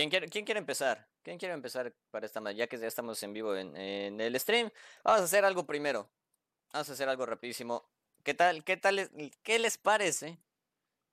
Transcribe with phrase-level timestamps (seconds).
[0.00, 1.06] ¿Quién quiere, quién quiere empezar?
[1.22, 3.76] ¿Quién quiere empezar para esta ma- Ya que ya estamos en vivo en,
[4.18, 4.70] el stream,
[5.04, 6.08] vamos a hacer algo primero.
[6.72, 7.84] Vamos a hacer algo rapidísimo.
[8.24, 9.10] ¿Qué tal, qué tal,
[9.42, 10.38] qué les parece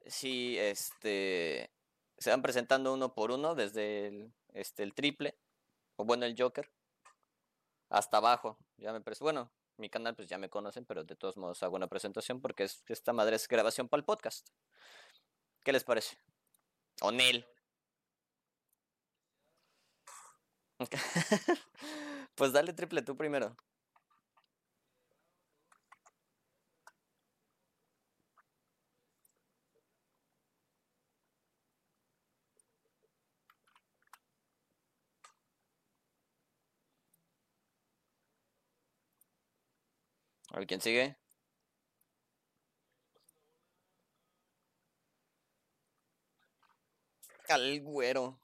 [0.05, 1.69] si este
[2.17, 5.37] se van presentando uno por uno desde el, este, el triple,
[5.97, 6.71] o bueno, el Joker,
[7.89, 8.57] hasta abajo?
[8.77, 11.87] Ya me bueno, mi canal pues ya me conocen, pero de todos modos hago una
[11.87, 14.47] presentación porque es, esta madre es grabación para el podcast.
[15.65, 16.17] ¿Qué les parece?
[17.01, 17.45] O Nel.
[22.35, 23.55] Pues dale triple tú primero.
[40.51, 41.15] A ver quién sigue.
[47.49, 48.39] Al güero.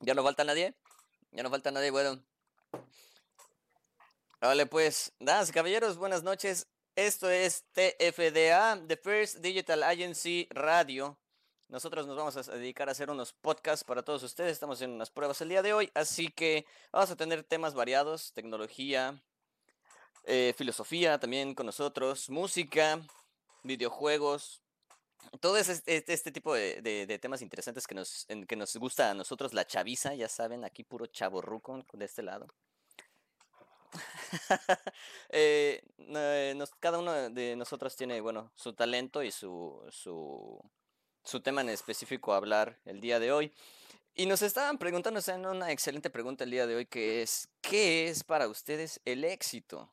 [0.00, 0.74] ¿Ya no falta nadie?
[1.32, 2.22] Ya no falta nadie, bueno.
[4.40, 6.66] Vale, pues, damas y caballeros, buenas noches.
[6.98, 11.16] Esto es TFDA, The First Digital Agency Radio.
[11.68, 14.50] Nosotros nos vamos a dedicar a hacer unos podcasts para todos ustedes.
[14.50, 18.32] Estamos en unas pruebas el día de hoy, así que vamos a tener temas variados,
[18.32, 19.22] tecnología,
[20.24, 23.00] eh, filosofía también con nosotros, música,
[23.62, 24.60] videojuegos,
[25.38, 29.54] todo este, este tipo de, temas interesantes que nos, en- que nos gusta a nosotros,
[29.54, 31.40] la chaviza, ya saben, aquí puro chavo
[31.92, 32.48] de este lado.
[35.30, 41.68] Eh, eh, cada uno de nosotros tiene, bueno, su talento y su, su, tema en
[41.68, 43.52] específico a hablar el día de hoy.
[44.14, 48.08] Y nos estaban preguntando, o una excelente pregunta el día de hoy, que es, ¿qué
[48.08, 49.92] es para ustedes el éxito?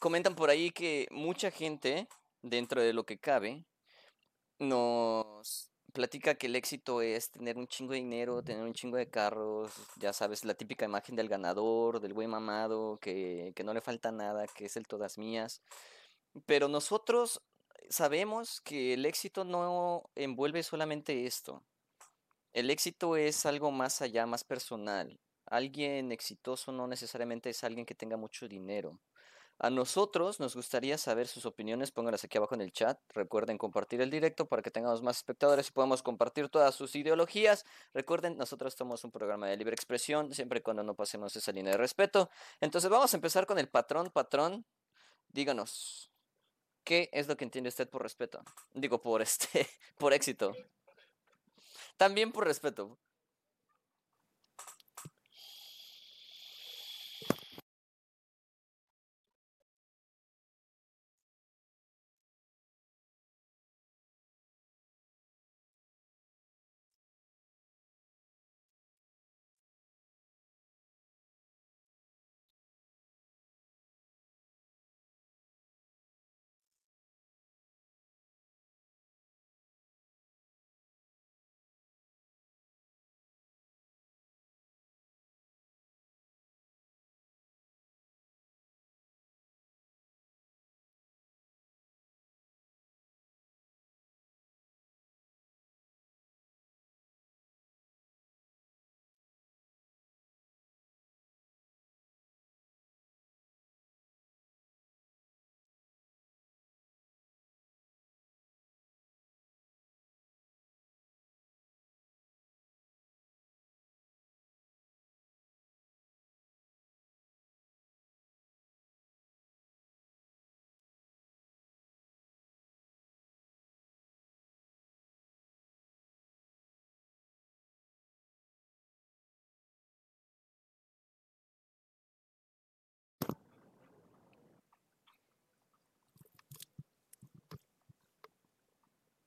[0.00, 2.08] Comentan por ahí que mucha gente,
[2.42, 3.64] dentro de lo que cabe,
[4.58, 9.08] nos platica que el éxito es tener un chingo de dinero, tener un chingo de
[9.08, 13.80] carros, ya sabes, la típica imagen del ganador, del buen mamado, que, que no le
[13.80, 15.62] falta nada, que es el todas mías.
[16.46, 17.42] Pero nosotros
[17.88, 21.62] sabemos que el éxito no envuelve solamente esto.
[22.52, 25.20] El éxito es algo más allá, más personal.
[25.46, 28.98] Alguien exitoso no necesariamente es alguien que tenga mucho dinero.
[29.60, 33.00] A nosotros nos gustaría saber sus opiniones, pónganlas aquí abajo en el chat.
[33.12, 37.66] Recuerden compartir el directo para que tengamos más espectadores y podamos compartir todas sus ideologías.
[37.92, 41.72] Recuerden, nosotros somos un programa de libre expresión, siempre y cuando no pasemos esa línea
[41.72, 42.30] de respeto.
[42.60, 44.64] Entonces vamos a empezar con el patrón, patrón.
[45.26, 46.12] Díganos,
[46.84, 48.44] ¿qué es lo que entiende usted por respeto?
[48.74, 49.66] Digo, por este,
[49.98, 50.54] por éxito.
[51.96, 52.96] También por respeto.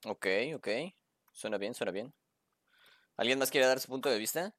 [0.05, 0.67] Ok, ok.
[1.31, 2.13] Suena bien, suena bien.
[3.15, 4.53] ¿Alguien más quiere dar su punto de vista?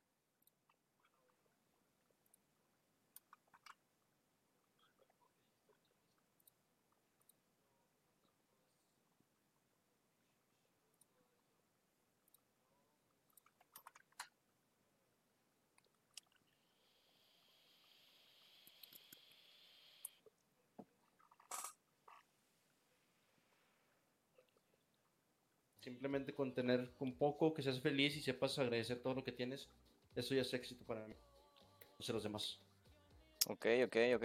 [25.83, 29.69] Simplemente con tener un poco, que seas feliz y sepas agradecer todo lo que tienes,
[30.15, 31.15] eso ya es éxito para mí.
[31.99, 32.61] No sé los demás.
[33.49, 34.25] Ok, ok, ok.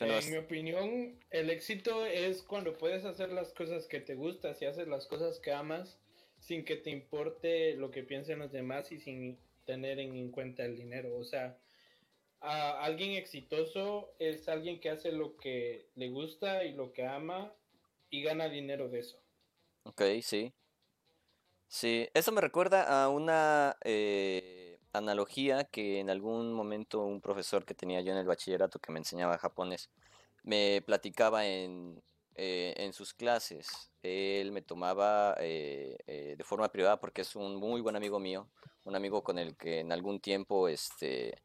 [0.00, 4.64] en mi opinión, el éxito es cuando puedes hacer las cosas que te gustan, si
[4.64, 5.98] haces las cosas que amas,
[6.38, 10.76] sin que te importe lo que piensen los demás y sin tener en cuenta el
[10.76, 11.16] dinero.
[11.16, 11.58] O sea,
[12.40, 17.52] a alguien exitoso es alguien que hace lo que le gusta y lo que ama
[18.08, 19.20] y gana dinero de eso.
[19.84, 20.54] Ok, sí.
[21.70, 27.74] Sí, eso me recuerda a una eh, analogía que en algún momento un profesor que
[27.74, 29.90] tenía yo en el bachillerato que me enseñaba japonés
[30.44, 32.02] me platicaba en,
[32.36, 33.90] eh, en sus clases.
[34.02, 38.48] Él me tomaba eh, de forma privada porque es un muy buen amigo mío,
[38.84, 41.42] un amigo con el que en algún tiempo este,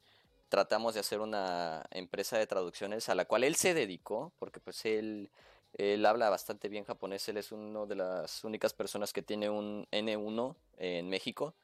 [0.47, 4.85] tratamos de hacer una empresa de traducciones a la cual él se dedicó, porque pues
[4.85, 5.31] él
[5.73, 9.87] él habla bastante bien japonés, él es una de las únicas personas que tiene un
[9.91, 11.55] N1 en México,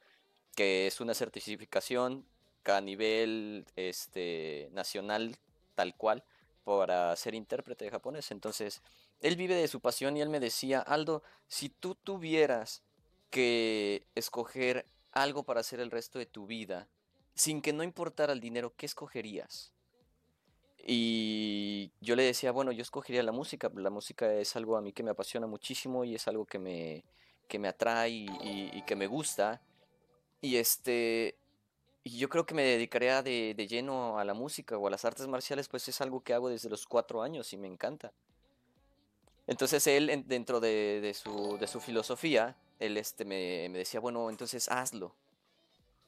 [0.56, 2.26] que es una certificación
[2.66, 5.38] a nivel este, nacional
[5.76, 6.24] tal cual
[6.64, 8.32] para ser intérprete de japonés.
[8.32, 8.82] Entonces,
[9.22, 12.84] él vive de su pasión y él me decía, Aldo, si tú tuvieras
[13.30, 16.88] que escoger algo para hacer el resto de tu vida,
[17.34, 19.72] sin que no importara el dinero, ¿qué escogerías?
[20.92, 24.92] Y yo le decía, bueno, yo escogería la música, la música es algo a mí
[24.92, 27.04] que me apasiona muchísimo y es algo que me,
[27.48, 29.62] que me atrae y, que me gusta.
[30.42, 31.36] Y este,
[32.04, 35.28] yo creo que me dedicaría de, de, lleno a la música o a las artes
[35.28, 38.12] marciales, pues es algo que hago desde los cuatro años y me encanta.
[39.46, 44.28] Entonces él, dentro de, de, su, de su, filosofía, él este, me, me decía, bueno,
[44.32, 45.14] entonces hazlo.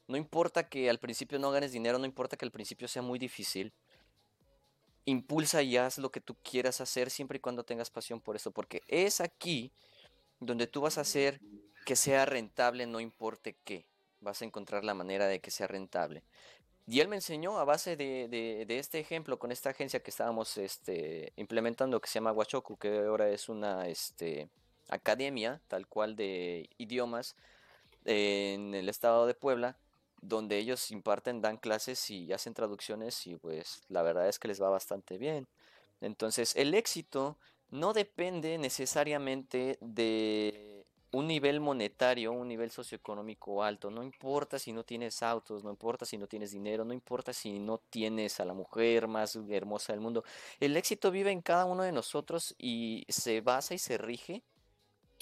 [0.08, 3.20] No importa que al principio no ganes dinero, no importa que al principio sea muy
[3.20, 3.72] difícil,
[5.04, 8.50] impulsa y haz lo que tú quieras hacer siempre y cuando tengas pasión por eso,
[8.50, 9.72] porque es aquí
[10.40, 11.40] donde tú vas a hacer
[11.84, 13.86] que sea rentable, no importe qué,
[14.20, 16.22] vas a encontrar la manera de que sea rentable.
[16.86, 21.32] Y él me enseñó a base de, este ejemplo con esta agencia que estábamos este,
[21.36, 24.48] implementando que se llama Huachoku, que ahora es una este,
[24.88, 27.36] academia tal cual de idiomas
[28.04, 29.76] en el estado de Puebla
[30.22, 34.62] donde ellos imparten, dan clases y hacen traducciones y pues la verdad es que les
[34.62, 35.46] va bastante bien.
[36.00, 37.36] Entonces el éxito
[37.70, 43.90] no depende necesariamente de un nivel monetario, un nivel socioeconómico alto.
[43.90, 47.58] No importa si no tienes autos, no importa si no tienes dinero, no importa si
[47.58, 50.24] no tienes a la mujer más hermosa del mundo.
[50.58, 54.42] El éxito vive en cada uno de nosotros y se basa y se rige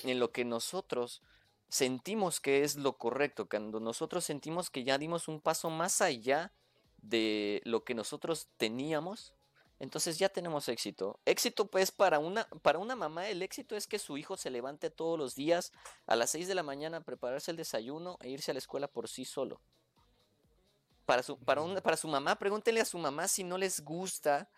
[0.05, 1.23] en lo que nosotros
[1.71, 6.53] sentimos que es lo correcto, cuando nosotros sentimos que ya dimos un paso más allá
[6.99, 9.33] de lo que nosotros teníamos,
[9.79, 11.21] entonces ya tenemos éxito.
[11.25, 14.91] Éxito pues para una, para una mamá el éxito es que su hijo se levante
[14.91, 15.73] todos los días
[16.07, 18.89] a las 6 de la mañana a prepararse el desayuno e irse a la escuela
[18.89, 19.61] por sí solo.
[21.07, 24.51] Para su, para, para su mamá, pregúntenle a su mamá si no les gusta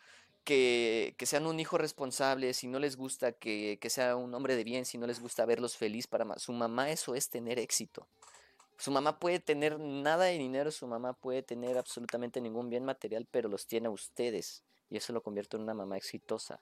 [0.45, 4.85] que, sean un hijo responsable, si no les gusta que, sea un hombre de bien,
[4.85, 8.07] si no les gusta verlos feliz para su mamá, eso es tener éxito.
[8.77, 13.27] Su mamá puede tener nada de dinero, su mamá puede tener absolutamente ningún bien material,
[13.31, 16.61] pero los tiene a ustedes y eso lo convierte en una mamá exitosa.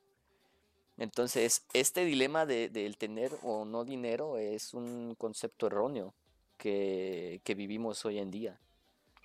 [0.98, 6.14] Entonces, este dilema del de, tener o no dinero es un concepto erróneo
[6.58, 8.60] que, que vivimos hoy en día.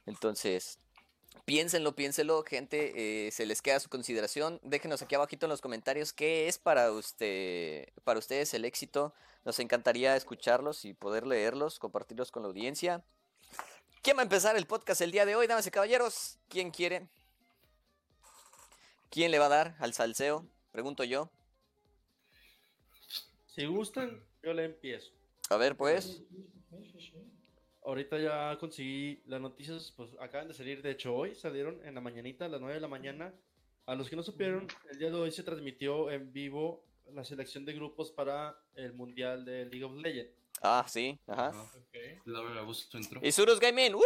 [0.05, 0.79] Entonces,
[1.43, 4.59] Piénsenlo, piénsenlo, gente, eh, se les queda su consideración.
[4.63, 9.13] Déjenos aquí abajito en los comentarios qué es para usted, para ustedes el éxito.
[9.43, 13.03] Nos encantaría escucharlos y poder leerlos, compartirlos con la audiencia.
[14.01, 16.39] ¿Quién va a empezar el podcast el día de hoy, damas y caballeros?
[16.47, 17.07] ¿Quién quiere?
[19.09, 20.45] ¿Quién le va a dar al salseo?
[20.71, 21.29] Pregunto yo.
[23.47, 25.11] Si gustan, yo le empiezo.
[25.49, 26.21] A ver, pues.
[27.85, 32.01] Ahorita ya conseguí las noticias, pues acaban de salir, de hecho hoy salieron en la
[32.01, 33.33] mañanita, a las 9 de la mañana.
[33.85, 37.63] A los que no supieron, el día de hoy se transmitió en vivo la selección
[37.63, 40.33] de grupos para el Mundial de League of Legends.
[40.63, 41.51] Ah, sí, ajá.
[41.89, 42.17] Okay.
[42.25, 43.19] Laura Augusto entró.
[43.23, 44.01] Y Surus Gaming, ¡uh!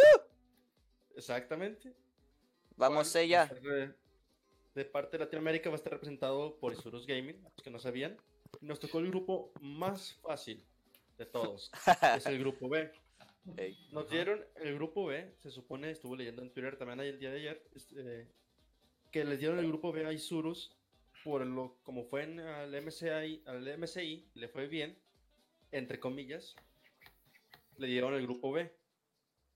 [1.16, 1.94] Exactamente.
[2.76, 3.50] Vamos ella.
[4.74, 8.18] De, parte de Latinoamérica va a estar representado por Isurus Gaming, los que no sabían.
[8.60, 10.64] Nos tocó el grupo más fácil
[11.16, 11.70] de todos.
[12.16, 12.92] es el grupo B.
[13.92, 17.36] Nos dieron el grupo B, se supone, estuvo leyendo en Twitter también el día de
[17.38, 18.28] ayer, este,
[19.10, 20.76] que les dieron el grupo B a Isurus
[21.22, 24.98] por lo como fue en al MCI, al MCI, le fue bien,
[25.70, 26.56] entre comillas,
[27.76, 28.72] le dieron el grupo B.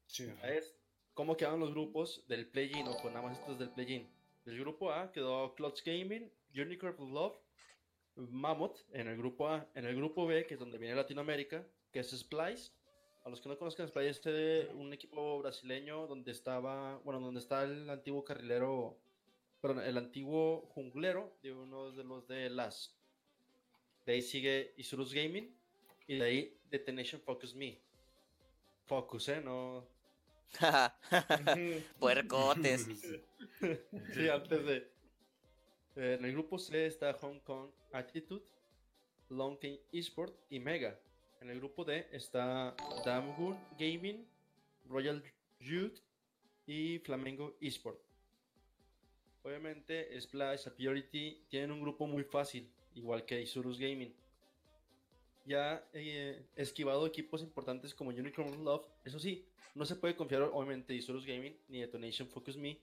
[0.06, 0.30] Sí.
[0.42, 0.76] Es
[1.14, 4.08] cómo quedaron los grupos del play-in, o con nada más estos del play-in.
[4.46, 7.36] El grupo A quedó Clutch Gaming, Unicorn Love,
[8.16, 9.68] Mammoth en el grupo A.
[9.74, 12.72] En el grupo B, que es donde viene Latinoamérica, que es Splice.
[13.24, 17.62] A los que no conozcan, Splice es un equipo brasileño donde estaba, bueno, donde está
[17.62, 18.98] el antiguo carrilero,
[19.62, 22.94] perdón, el antiguo junglero de uno de los de las.
[24.04, 25.56] De ahí sigue Isurus Gaming
[26.06, 27.80] y de ahí Detonation Focus Me.
[28.84, 29.40] Focus, ¿eh?
[29.40, 29.86] No.
[31.98, 32.86] Puercotes.
[34.12, 34.76] sí, antes de.
[35.96, 38.44] Eh, en el grupo C está Hong Kong Attitude,
[39.30, 41.00] Long King Esport y Mega.
[41.44, 42.74] En el grupo D está
[43.04, 44.26] Damgun Gaming,
[44.88, 45.22] Royal
[45.60, 45.98] Youth
[46.66, 48.00] y Flamengo Esport.
[49.42, 54.10] Obviamente, Splash, Purity tienen un grupo muy fácil, igual que Isurus Gaming.
[55.44, 60.94] Ya eh, esquivado equipos importantes como Unicorn Love, eso sí, no se puede confiar obviamente
[60.94, 62.78] Isurus Gaming ni Detonation Focus Me,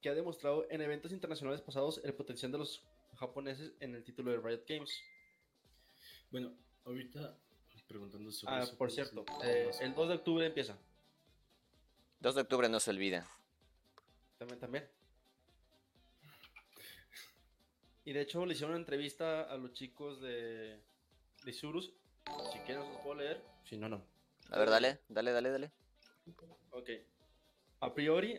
[0.00, 2.84] que ha demostrado en eventos internacionales pasados el potencial de los
[3.16, 4.96] japoneses en el título de Riot Games.
[6.30, 6.52] Bueno,
[6.84, 7.36] ahorita
[7.90, 10.78] preguntando sobre ah, Por cierto, eh, el 2 de octubre empieza.
[12.20, 13.28] 2 de octubre no se olvida.
[14.38, 14.88] También, también.
[18.04, 20.78] Y de hecho le hicieron una entrevista a los chicos de,
[21.44, 21.92] de Surus.
[22.52, 24.04] Si quieren os puedo leer, si no, no.
[24.50, 25.72] A ver, dale, dale, dale, dale.
[26.70, 26.90] Ok.
[27.80, 28.38] A priori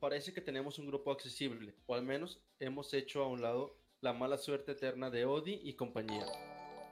[0.00, 4.12] parece que tenemos un grupo accesible, o al menos hemos hecho a un lado la
[4.12, 6.26] mala suerte eterna de Odi y compañía.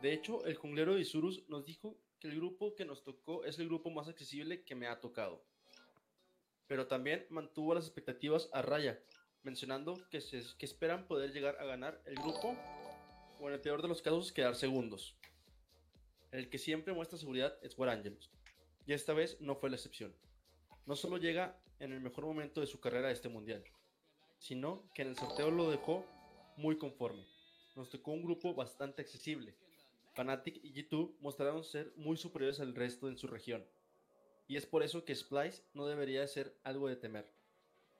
[0.02, 3.58] De hecho, el junglero de Isurus nos dijo que el grupo que nos tocó es
[3.58, 5.44] el grupo más accesible que me ha tocado.
[6.66, 9.02] Pero también mantuvo las expectativas a raya,
[9.42, 12.56] mencionando que, se, que esperan poder llegar a ganar el grupo
[13.40, 15.16] o en el peor de los casos quedar segundos.
[16.30, 18.30] El que siempre muestra seguridad es War Angelus,
[18.86, 20.14] y esta vez no fue la excepción
[20.90, 23.62] no solo llega en el mejor momento de su carrera a este mundial,
[24.38, 26.04] sino que en el sorteo lo dejó
[26.56, 27.24] muy conforme.
[27.76, 29.54] Nos tocó un grupo bastante accesible.
[30.24, 33.66] Fnatic y G2 mostraron ser muy superiores al resto en su región.
[34.48, 37.32] Y es por eso que Splice no debería ser algo de temer.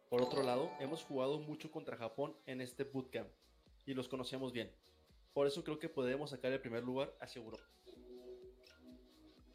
[0.08, 3.30] Por otro lado, hemos jugado mucho contra Japón en este bootcamp
[3.86, 4.72] y los conocemos bien.
[5.32, 7.70] Por eso creo que podemos sacar el primer lugar hacia Europa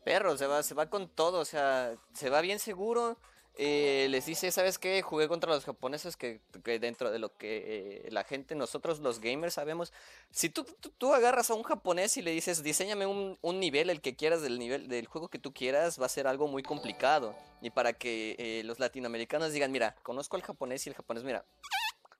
[0.05, 3.17] perro, se va, se va con todo, o sea, se va bien seguro.
[3.57, 5.01] Eh, les dice, ¿sabes qué?
[5.01, 6.41] Jugué contra los japoneses que,
[6.79, 9.93] dentro de lo que eh, la gente, nosotros los gamers sabemos,
[10.29, 10.65] si tú,
[10.97, 14.59] tú, agarras a un japonés y le dices, diseñame un, nivel, el que quieras del
[14.59, 17.33] nivel del juego que tú quieras, va a ser algo muy complicado.
[17.61, 21.45] Y para que eh, los latinoamericanos digan, mira, conozco al japonés y el japonés, mira,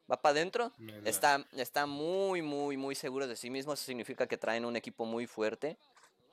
[0.10, 0.72] va para adentro,
[1.04, 5.06] está, está muy, muy, muy seguro de sí mismo, eso significa que traen un equipo
[5.06, 5.77] muy fuerte.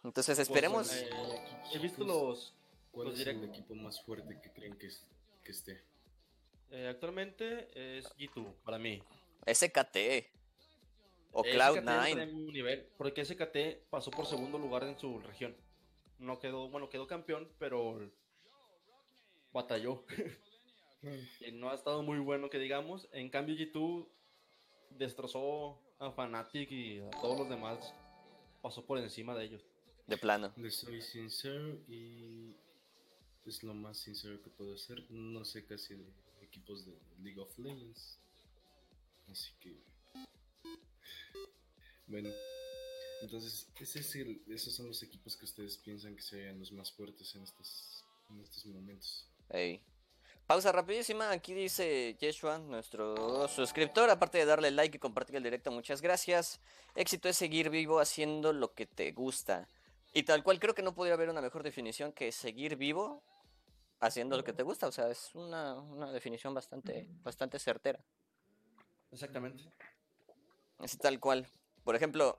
[0.05, 0.93] Entonces pues, esperemos.
[0.93, 1.11] Eh,
[1.73, 2.55] he visto los.
[2.93, 4.89] ¿Cuál es el equipo más fuerte que creen que,
[5.43, 5.83] que esté?
[6.71, 7.69] Eh, actualmente
[7.99, 9.03] es G2 para mí.
[9.51, 9.97] SKT.
[11.33, 12.53] O Cloud9.
[12.53, 15.57] Nivel, porque SKT pasó por segundo lugar en su región.
[16.19, 18.11] No quedó, bueno, quedó campeón, pero
[19.53, 20.05] batalló.
[21.41, 23.09] y no ha estado muy bueno que digamos.
[23.13, 24.07] En cambio G2
[24.91, 27.95] destrozó a Fnatic y a todos los demás.
[28.61, 29.63] Pasó por encima de ellos.
[30.07, 30.53] De plano.
[30.57, 32.55] Le soy sincero y
[33.47, 35.11] es lo más sincero que puedo hacer.
[35.11, 36.05] No sé casi de
[36.43, 38.19] equipos de League of Legends.
[39.31, 39.83] Así que...
[42.07, 42.31] Bueno.
[43.23, 46.91] Entonces, ese es el, esos son los equipos que ustedes piensan que serían los más
[46.91, 49.29] fuertes en estos, en estos momentos.
[49.49, 49.81] Hey.
[50.47, 55.71] Pausa rapidísima, aquí dice Yeshua, nuestro suscriptor, aparte de darle like y compartir el directo,
[55.71, 56.61] muchas gracias.
[56.97, 59.69] Éxito es seguir vivo haciendo lo que te gusta.
[60.13, 63.23] Y tal cual creo que no podría haber una mejor definición que seguir vivo
[64.03, 64.89] haciendo lo que te gusta.
[64.89, 65.81] O sea, es una,
[66.13, 68.01] definición bastante, bastante certera.
[69.11, 69.63] Exactamente.
[70.79, 71.47] Así tal cual.
[71.85, 72.39] Por ejemplo,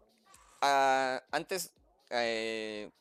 [0.61, 1.71] antes
[2.09, 2.91] eh,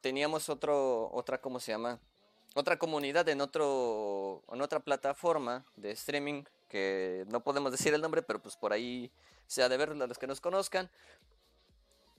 [0.00, 1.98] teníamos otro, otra, ¿cómo se llama?
[2.54, 8.22] Otra comunidad en, otro, en otra plataforma de streaming que no podemos decir el nombre,
[8.22, 9.10] pero pues por ahí
[9.46, 10.90] se ha de ver a los que nos conozcan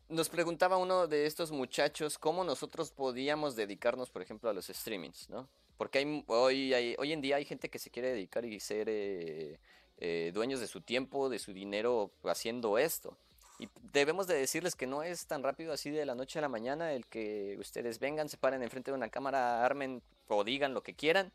[0.10, 5.27] nos preguntaba uno de estos muchachos cómo nosotros podíamos dedicarnos, por ejemplo, a los streamings,
[5.29, 5.48] ¿no?
[5.77, 8.88] Porque hay, hoy, hay, hoy en día hay gente que se quiere dedicar y ser
[8.89, 9.60] eh,
[9.98, 13.18] eh, dueños de su tiempo, de su dinero haciendo esto.
[13.60, 16.50] Y debemos de decirles que no es tan rápido así de la noche a la
[16.50, 20.84] mañana el que ustedes vengan, se paren enfrente de una cámara, armen o digan lo
[20.84, 21.32] que quieran.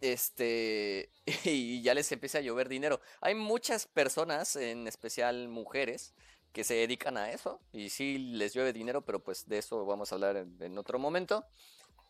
[0.00, 1.10] Este,
[1.44, 3.00] y ya les empieza a llover dinero.
[3.20, 6.14] Hay muchas personas, en especial mujeres,
[6.56, 10.10] que se dedican a eso y sí les llueve dinero, pero pues de eso vamos
[10.10, 11.44] a hablar en, otro momento,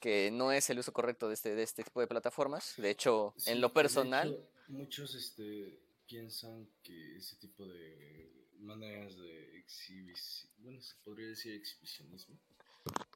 [0.00, 2.74] que no es el uso correcto de este, de este tipo de plataformas.
[2.76, 4.38] De hecho, en lo personal...
[4.68, 12.38] muchos este, piensan que ese tipo de maneras de exhibición, bueno, se podría decir exhibicionismo.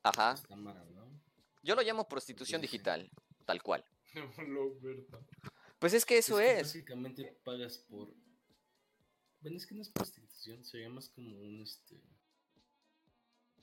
[0.03, 0.35] Ajá.
[1.63, 3.11] Yo lo llamo prostitución digital,
[3.45, 3.85] tal cual.
[5.79, 6.63] pues es que eso es.
[6.63, 8.13] Básicamente pagas por.
[9.41, 12.01] Bueno, es que no es prostitución, sería más como un este.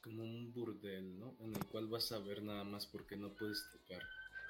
[0.07, 1.35] Como un burdel, ¿no?
[1.41, 4.01] En el cual vas a ver nada más porque no puedes tocar.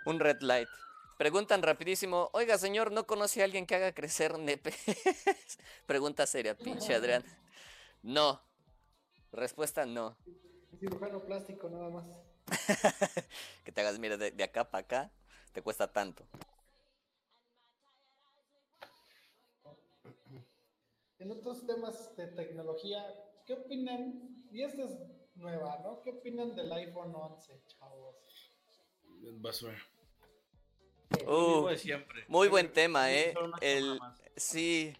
[0.05, 0.69] Un red light.
[1.17, 4.75] Preguntan rapidísimo, oiga señor, ¿no conoce a alguien que haga crecer nepes?
[5.87, 7.23] Pregunta seria, pinche Adrián.
[8.03, 8.39] No.
[9.31, 10.15] Respuesta no.
[10.79, 12.05] Cirujano plástico nada más.
[13.65, 15.11] que te hagas, mira, de, acá para acá,
[15.53, 16.23] te cuesta tanto.
[21.17, 23.03] En otros temas de tecnología,
[23.47, 24.45] ¿qué opinan?
[24.51, 24.91] Y esta es
[25.37, 26.01] nueva, ¿no?
[26.01, 28.15] ¿Qué opinan del iPhone 11, chavos?
[29.39, 29.77] Basura.
[31.25, 31.69] Uh,
[32.27, 33.33] muy buen tema, ¿eh?
[33.61, 33.99] El,
[34.35, 34.93] sí.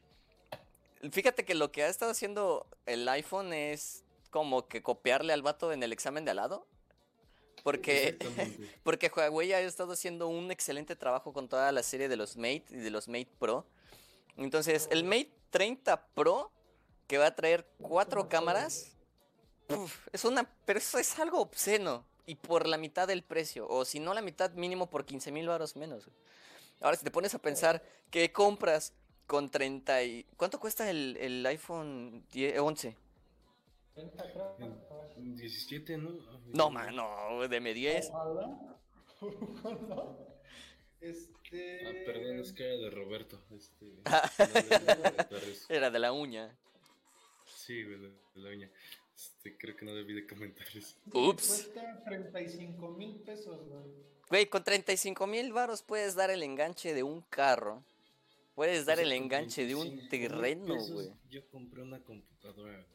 [1.11, 5.71] Fíjate que lo que ha estado haciendo el iPhone es como que copiarle al vato
[5.71, 6.67] en el examen de al lado.
[7.63, 8.17] Porque,
[8.83, 12.65] porque Huawei ha estado haciendo un excelente trabajo con toda la serie de los Mate
[12.69, 13.65] y de los Mate Pro.
[14.37, 16.51] Entonces, el Mate 30 Pro,
[17.07, 18.96] que va a traer cuatro cámaras,
[20.11, 23.99] es una, pero eso es algo obsceno y por la mitad del precio, o si
[23.99, 26.09] no la mitad mínimo por 15 mil baros menos.
[26.81, 28.93] Ahora, si te pones a pensar que compras
[29.25, 30.23] con 30 y...
[30.35, 32.95] ¿Cuánto cuesta el, el iPhone 11?
[35.17, 36.11] 17, ¿no?
[36.53, 38.11] No, mano, deme 10.
[40.99, 41.87] Este...
[41.87, 43.39] Ah, perdón, es que era de Roberto.
[43.51, 43.85] Este...
[45.69, 46.57] era de la uña.
[47.45, 48.71] Sí, de la uña.
[49.17, 50.95] Este, creo que no debí de comentar eso.
[51.11, 51.69] Ups.
[51.73, 53.83] Cuesta 35 mil pesos, güey.
[54.29, 57.83] Güey, con 35 mil varos puedes dar el enganche de un carro.
[58.53, 61.11] Puedes dar el enganche de un terreno, güey.
[61.29, 62.85] Yo compré una computadora.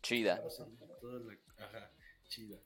[0.00, 0.42] Chida.
[1.00, 1.90] Toda la, ajá,
[2.28, 2.58] chida.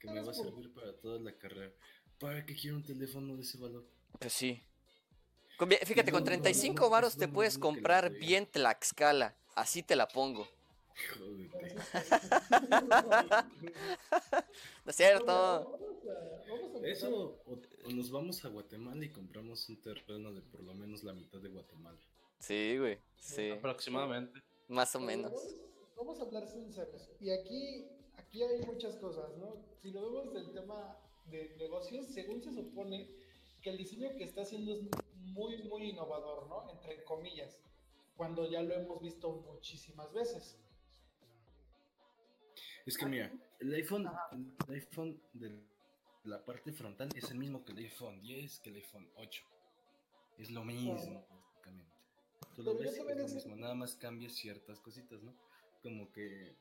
[0.00, 1.72] Que me va a servir para toda la carrera.
[2.18, 3.86] ¿Para qué quiero un teléfono de ese valor?
[4.18, 4.62] Pues sí.
[5.84, 9.36] Fíjate, con 35 varos te puedes comprar bien Tlaxcala.
[9.54, 10.48] Así te la pongo.
[14.84, 15.78] ¿No es cierto?
[16.82, 21.12] Eso, o, nos vamos a Guatemala y compramos un terreno de por lo menos la
[21.12, 21.98] mitad de Guatemala.
[22.38, 23.50] Sí, güey, sí.
[23.50, 24.42] Aproximadamente.
[24.68, 25.32] Más o menos.
[25.96, 27.08] Vamos, a hablar sinceros.
[27.20, 29.56] Y aquí, aquí hay muchas cosas, ¿no?
[29.80, 33.08] Si lo vemos del tema de negocios, según se supone
[33.62, 34.82] que el diseño que está haciendo es
[35.14, 36.70] muy, muy innovador, ¿no?
[36.70, 37.58] Entre comillas,
[38.16, 40.58] cuando ya lo hemos visto muchísimas veces.
[42.86, 44.08] Es que mira, el iPhone,
[44.68, 45.60] el iPhone de
[46.22, 49.42] la parte frontal es el mismo que el iPhone 10, que el iPhone 8.
[50.38, 51.92] Es lo mismo, básicamente.
[52.54, 55.34] Tú lo ves, es lo mismo, nada más cambia ciertas cositas, ¿no?
[55.82, 56.54] Como que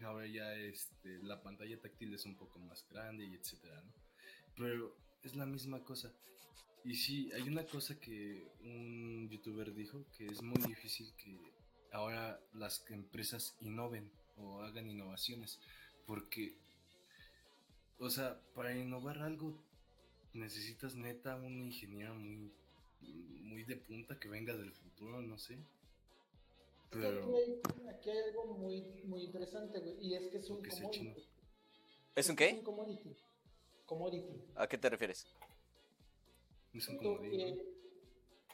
[0.00, 3.92] ahora ya este, la pantalla táctil es un poco más grande y etcétera, ¿no?
[4.56, 6.12] Pero es la misma cosa.
[6.84, 11.38] Y sí, hay una cosa que un youtuber dijo, que es muy difícil que
[11.92, 15.60] ahora las empresas innoven o hagan innovaciones,
[16.06, 16.56] porque,
[17.98, 19.54] o sea, para innovar algo
[20.34, 22.52] necesitas neta un ingeniero muy,
[23.42, 25.58] muy de punta que venga del futuro, no sé.
[26.90, 27.36] Pero...
[27.88, 31.14] Aquí, hay, algo muy, muy interesante, y es que es un commodity.
[32.14, 32.48] ¿Es un qué?
[32.48, 33.16] Es un commodity.
[33.86, 34.42] Commodity.
[34.54, 35.26] ¿A qué te refieres?
[36.72, 37.60] Es un commodity.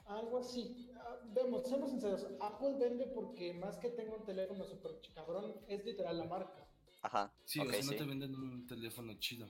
[0.07, 0.91] Algo así.
[1.05, 2.27] Ah, vemos, seamos sinceros.
[2.41, 6.67] Apple vende porque más que tenga un teléfono super cabrón, es literal la marca.
[7.03, 7.35] Ajá.
[7.45, 9.47] Sí, o sea, no te venden un teléfono chido.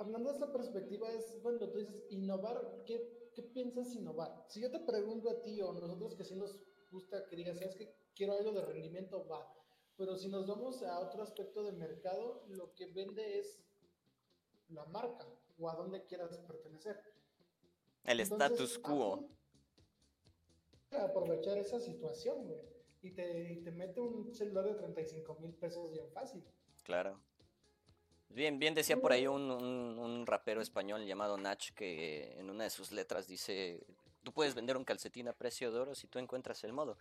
[0.00, 2.82] Hablando de esta perspectiva, es bueno, tú dices innovar.
[2.84, 4.44] ¿qué, ¿Qué piensas innovar?
[4.48, 6.58] Si yo te pregunto a ti o nosotros que sí nos
[6.90, 9.26] gusta que digas, ¿sabes que quiero algo de rendimiento?
[9.28, 9.46] Va.
[9.96, 13.60] Pero si nos vamos a otro aspecto del mercado, lo que vende es
[14.68, 15.26] la marca
[15.58, 17.00] o a dónde quieras pertenecer.
[18.04, 19.28] El status quo.
[20.92, 22.60] Aprovechar esa situación, güey.
[23.02, 26.42] Y te, te mete un celular de 35 mil pesos bien fácil.
[26.82, 27.20] Claro.
[28.30, 32.70] Bien, bien decía por ahí un, un, rapero español llamado Nach que en una de
[32.70, 33.80] sus letras dice,
[34.22, 36.98] tú puedes vender un calcetín a precio de oro si tú encuentras el modo.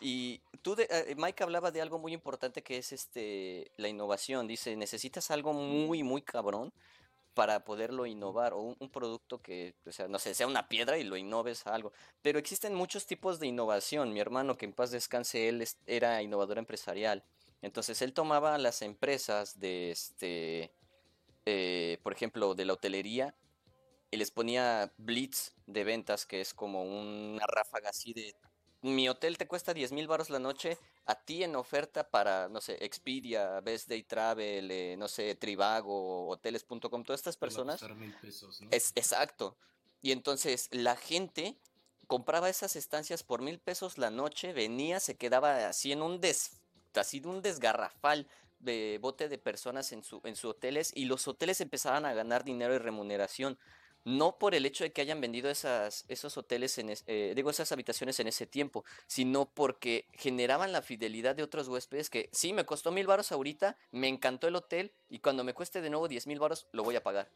[0.00, 4.48] Y tú, de, eh, Mike hablaba de algo muy importante que es este la innovación.
[4.48, 6.72] Dice, necesitas algo muy, muy cabrón
[7.34, 11.04] para poderlo innovar o un, producto que, o sea, no sé, sea una piedra y
[11.04, 11.92] lo innoves a algo.
[12.22, 14.12] Pero existen muchos tipos de innovación.
[14.12, 17.24] Mi hermano, que en paz descanse, él era innovador empresarial.
[17.62, 20.72] Entonces él tomaba las empresas de este,
[21.46, 23.34] eh, por ejemplo, de la hotelería
[24.10, 28.34] y les ponía blitz de ventas, que es como una ráfaga así de
[28.84, 32.60] mi hotel te cuesta 10 mil baros la noche, a ti en oferta para, no
[32.60, 37.80] sé, Expedia, Best Day Travel, eh, no sé, Trivago, hoteles.com, todas estas personas.
[38.70, 39.56] Es exacto.
[40.02, 41.56] Y entonces la gente
[42.06, 46.60] compraba esas estancias por mil pesos la noche, venía, se quedaba así en un des,
[46.94, 51.62] así un desgarrafal de bote de personas en su, en sus hoteles y los hoteles
[51.62, 53.58] empezaban a ganar dinero y remuneración
[54.04, 57.72] no por el hecho de que hayan vendido esas, esos hoteles, en eh, digo, esas
[57.72, 62.64] habitaciones en ese tiempo, sino porque generaban la fidelidad de otros huéspedes que sí, me
[62.64, 66.26] costó mil baros ahorita, me encantó el hotel y cuando me cueste de nuevo diez
[66.26, 67.30] mil baros lo voy a pagar.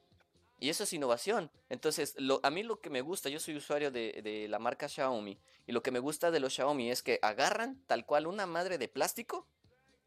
[0.60, 1.52] Y eso es innovación.
[1.68, 5.38] Entonces, a mí lo que me gusta, yo soy usuario de, de la marca Xiaomi,
[5.68, 8.76] y lo que me gusta de los Xiaomi es que agarran tal cual una madre
[8.76, 9.46] de plástico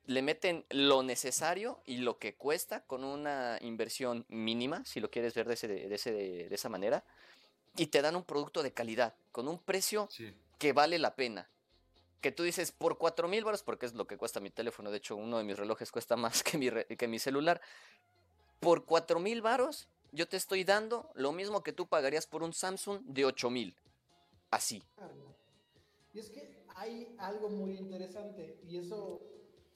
[0.06, 5.34] le meten lo necesario y lo que cuesta con una inversión mínima, si lo quieres
[5.34, 7.04] ver de, ese, de, ese, de esa manera,
[7.78, 10.10] y te dan un producto de calidad, con un precio
[10.58, 11.50] que vale la pena.
[12.20, 14.98] Que tú dices, por cuatro mil baros, porque es lo que cuesta mi teléfono, de
[14.98, 17.62] hecho uno de mis relojes cuesta más que mi, que mi celular,
[18.60, 22.54] por cuatro mil baros yo te estoy dando lo mismo que tú pagarías por un
[22.54, 23.76] Samsung de ocho mil.
[24.50, 24.84] Así.
[26.14, 29.22] Y es que hay algo muy interesante, y eso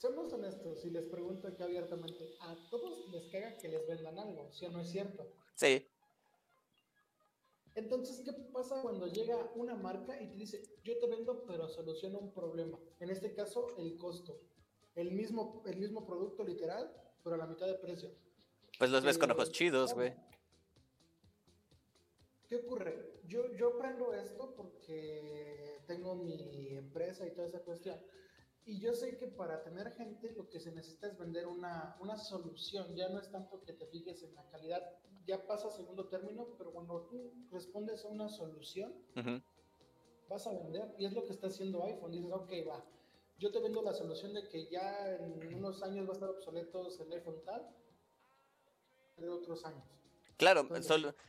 [0.05, 4.51] Seamos honestos, si les pregunto aquí abiertamente, a todos les caga que les vendan algo,
[4.51, 5.33] ¿sí o no es cierto?
[5.55, 5.83] Sí.
[7.73, 12.19] Entonces, ¿qué pasa cuando llega una marca y te dice, yo te vendo, pero soluciono
[12.19, 12.77] un problema?
[12.99, 14.39] En este caso, el costo.
[14.93, 18.11] El mismo, el mismo producto literal, pero a la mitad de precio.
[18.77, 20.13] Pues los ves con ojos chidos, güey.
[22.47, 23.21] ¿Qué ocurre?
[23.25, 27.99] Yo, yo aprendo esto porque tengo mi empresa y toda esa cuestión.
[28.65, 32.17] Y yo sé que para tener gente lo que se necesita es vender una, una
[32.17, 34.82] solución, ya no es tanto que te fijes en la calidad,
[35.28, 38.93] ya pasa a segundo término, pero cuando tú respondes a una solución,
[40.28, 40.95] vas a vender.
[40.97, 42.12] Y es lo que está haciendo iPhone.
[42.12, 42.84] Dices, ok, va,
[43.38, 46.88] yo te vendo la solución de que ya en unos años va a estar obsoleto
[46.88, 47.69] el iPhone tal,
[49.17, 49.84] de otros años.
[50.38, 50.67] Claro,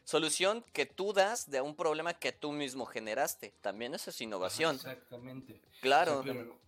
[0.05, 3.55] solución que tú das de un problema que tú mismo generaste.
[3.61, 4.77] También eso es innovación.
[4.77, 5.61] exactamente.
[5.81, 6.23] Claro.
[6.25, 6.66] Pero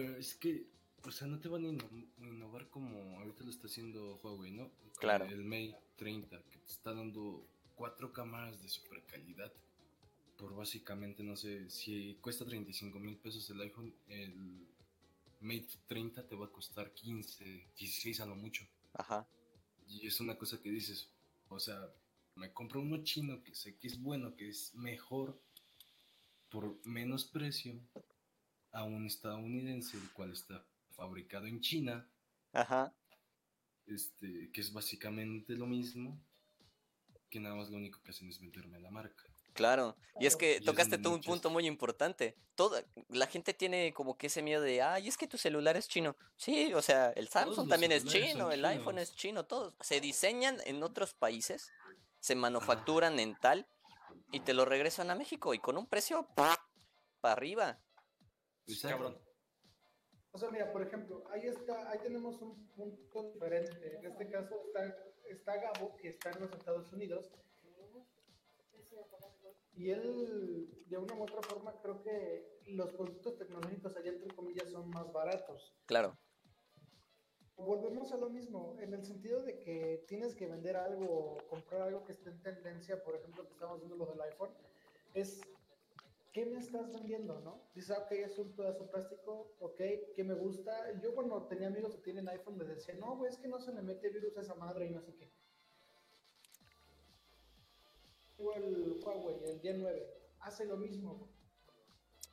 [0.00, 0.66] es que,
[1.04, 4.70] o sea, no te van a innovar como ahorita lo está haciendo Huawei, ¿no?
[4.98, 5.26] claro.
[5.26, 9.52] El Mate 30, que te está dando cuatro cámaras de super calidad.
[10.36, 14.66] Por básicamente, no sé, si cuesta 35 mil pesos el iPhone, el
[15.40, 17.44] Mate 30 te va a costar 15,
[17.76, 18.66] 16 a lo mucho.
[18.94, 19.26] Ajá.
[19.88, 21.10] Y es una cosa que dices,
[21.48, 21.92] o sea,
[22.36, 25.38] me compro uno chino que sé que es bueno, que es mejor
[26.48, 27.80] por menos precio
[28.72, 32.08] a un estadounidense, el cual está fabricado en China.
[32.52, 32.92] Ajá.
[33.86, 36.18] Este, que es básicamente lo mismo,
[37.28, 39.24] que nada más lo único que hacen es venderme la marca.
[39.52, 42.36] Claro, y es que tocaste tú un punto muy importante.
[42.54, 45.88] Toda, la gente tiene como que ese miedo de, ay, es que tu celular es
[45.88, 46.16] chino.
[46.36, 49.74] Sí, o sea, el Samsung también es chino, el iPhone es chino, todos.
[49.80, 51.70] Se diseñan en otros países,
[52.18, 53.66] se manufacturan en tal
[54.30, 56.56] y te lo regresan a México y con un precio para
[57.22, 57.78] arriba.
[58.82, 59.18] Cabrón.
[60.32, 63.98] O sea, mira, por ejemplo, ahí está, ahí tenemos un punto diferente.
[63.98, 64.96] En este caso está,
[65.28, 67.30] está Gabo, que está en los Estados Unidos.
[69.74, 74.70] Y él, de una u otra forma, creo que los productos tecnológicos allá, entre comillas,
[74.70, 75.74] son más baratos.
[75.86, 76.16] Claro.
[77.56, 82.04] Volvemos a lo mismo, en el sentido de que tienes que vender algo, comprar algo
[82.04, 84.50] que esté en tendencia, por ejemplo, que estamos viendo lo del iPhone,
[85.14, 85.40] es
[86.32, 87.62] ¿qué me estás vendiendo, no?
[87.74, 89.80] Dices, ok, es un pedazo plástico, ok,
[90.16, 91.00] ¿qué me gusta?
[91.00, 93.72] Yo cuando tenía amigos que tienen iPhone me decían, no, güey, es que no se
[93.72, 95.30] le mete virus a esa madre y no sé qué.
[98.38, 100.02] El Huawei, el D9,
[100.40, 101.28] hace lo mismo.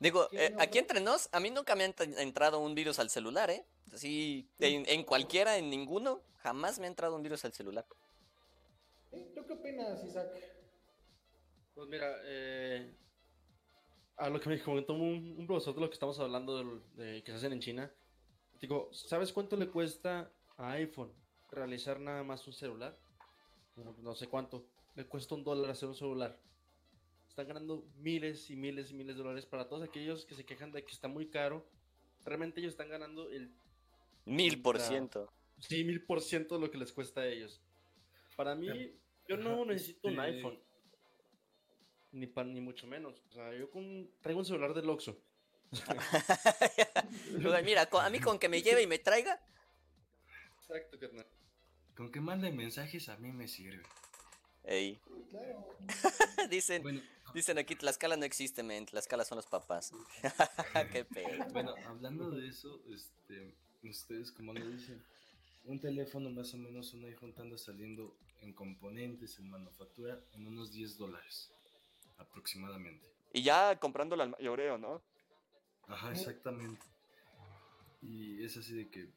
[0.00, 3.50] Digo, eh, aquí entre nos, a mí nunca me ha entrado un virus al celular,
[3.50, 3.64] ¿eh?
[3.92, 7.86] Así, en, en, cualquiera, en ninguno, jamás me ha entrado un virus al celular.
[9.10, 10.32] ¿Tú qué opinas, Isaac?
[11.74, 12.92] Pues mira, eh,
[14.20, 17.38] a lo que me comentó un, profesor de lo que estamos hablando de, que se
[17.38, 17.90] hacen en China.
[18.60, 21.10] Digo, ¿sabes cuánto le cuesta a iPhone
[21.50, 22.98] realizar nada más un celular?
[24.02, 24.66] No, sé cuánto.
[24.94, 26.38] Le cuesta un dólar hacer un celular.
[27.30, 29.46] están ganando miles y miles y miles de dólares.
[29.46, 31.66] Para todos aquellos que se quejan de que está muy caro,
[32.22, 33.50] realmente ellos están ganando el...
[34.26, 35.32] Mil por ciento.
[35.60, 37.62] Sí, mil por ciento de lo que les cuesta a ellos.
[38.36, 38.68] Para mí,
[39.26, 40.58] yo no necesito un este iPhone.
[42.12, 43.22] Ni, pan, ni mucho menos.
[43.30, 45.16] O sea, yo con, traigo un celular del Oxxo.
[47.64, 49.40] Mira, a mí con que me lleve y me traiga.
[50.58, 51.26] Exacto, carnal.
[51.96, 53.84] Con que mande mensajes a mí me sirve.
[54.64, 54.98] Ey.
[56.50, 58.86] dicen, dicen aquí, Tlaxcala no existe, men.
[58.86, 59.92] Tlaxcala son los papás.
[60.92, 61.44] Qué pedo.
[61.52, 65.00] Bueno, hablando de eso, este, ustedes como lo dicen,
[65.64, 70.72] un teléfono más o menos, un iPhone anda saliendo en componentes, en manufactura, en unos
[70.72, 71.52] 10 dólares
[72.20, 73.08] aproximadamente.
[73.32, 75.02] Y ya comprándolo al mayoreo, ¿no?
[75.86, 76.86] Ajá, exactamente.
[78.02, 79.08] Y es así de que,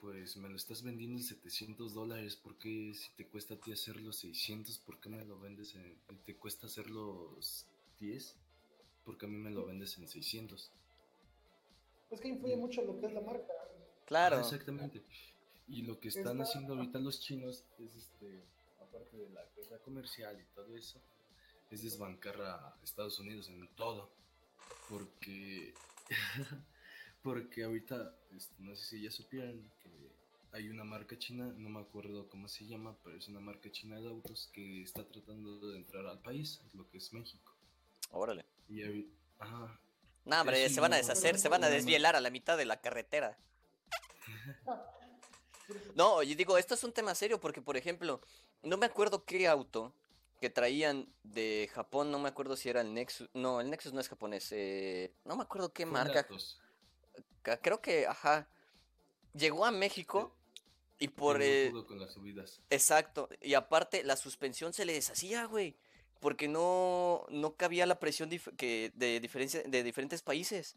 [0.00, 3.72] pues me lo estás vendiendo en 700 dólares, ¿por qué si te cuesta a ti
[3.72, 7.36] hacerlo 600, por qué me lo vendes en, te cuesta hacerlo
[7.98, 8.36] 10?
[9.04, 10.70] Porque a mí me lo vendes en 600.
[12.10, 13.52] Es que influye mucho lo que es la marca.
[14.06, 14.38] Claro.
[14.38, 15.02] exactamente.
[15.66, 18.42] Y lo que están haciendo ahorita los chinos es, este,
[18.80, 21.00] aparte de la guerra comercial y todo eso,
[21.70, 24.10] es desbancar a Estados Unidos en todo.
[24.88, 25.74] Porque,
[27.22, 29.88] porque ahorita, este, no sé si ya supieron que
[30.52, 34.00] hay una marca china, no me acuerdo cómo se llama, pero es una marca china
[34.00, 37.54] de autos que está tratando de entrar al país, lo que es México.
[38.10, 38.46] Órale.
[38.68, 39.06] Y
[39.38, 39.78] ajá.
[40.24, 42.80] No, hombre, se van a deshacer, se van a desvielar a la mitad de la
[42.80, 43.38] carretera.
[45.94, 48.22] No, yo digo, esto es un tema serio porque, por ejemplo,
[48.62, 49.92] no me acuerdo qué auto
[50.40, 54.00] que traían de Japón, no me acuerdo si era el Nexus, no, el Nexus no
[54.00, 56.26] es japonés, eh, no me acuerdo qué marca.
[57.62, 58.48] Creo que, ajá,
[59.34, 60.36] llegó a México
[60.98, 61.40] y por...
[61.42, 62.60] Eh, con las subidas.
[62.70, 65.76] Exacto, y aparte la suspensión se le deshacía, güey,
[66.20, 70.76] porque no, no cabía la presión que de, diferencia, de diferentes países.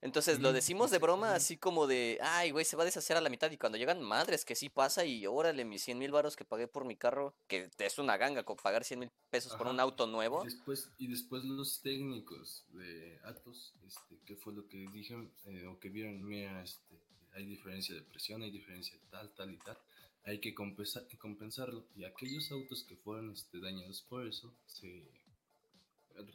[0.00, 3.20] Entonces lo decimos de broma, así como de, ay, güey, se va a deshacer a
[3.20, 3.50] la mitad.
[3.50, 6.68] Y cuando llegan madres, que sí pasa, y órale, mis 100 mil baros que pagué
[6.68, 10.06] por mi carro, que es una ganga con pagar 100 mil pesos por un auto
[10.06, 10.42] nuevo.
[10.42, 15.66] Y después, y después los técnicos de Atos, este, que fue lo que dijeron, eh,
[15.66, 17.00] o que vieron, mira, este,
[17.32, 19.78] hay diferencia de presión, hay diferencia de tal, tal y tal.
[20.24, 21.86] Hay que compensarlo.
[21.96, 25.08] Y aquellos autos que fueron este, dañados por eso, se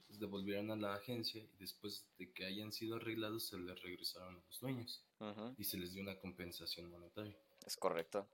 [0.10, 4.46] devolvieron a la agencia y después de que hayan sido arreglados se les regresaron a
[4.46, 5.04] los dueños
[5.58, 7.38] y se les dio una compensación monetaria.
[7.66, 8.28] Es correcto.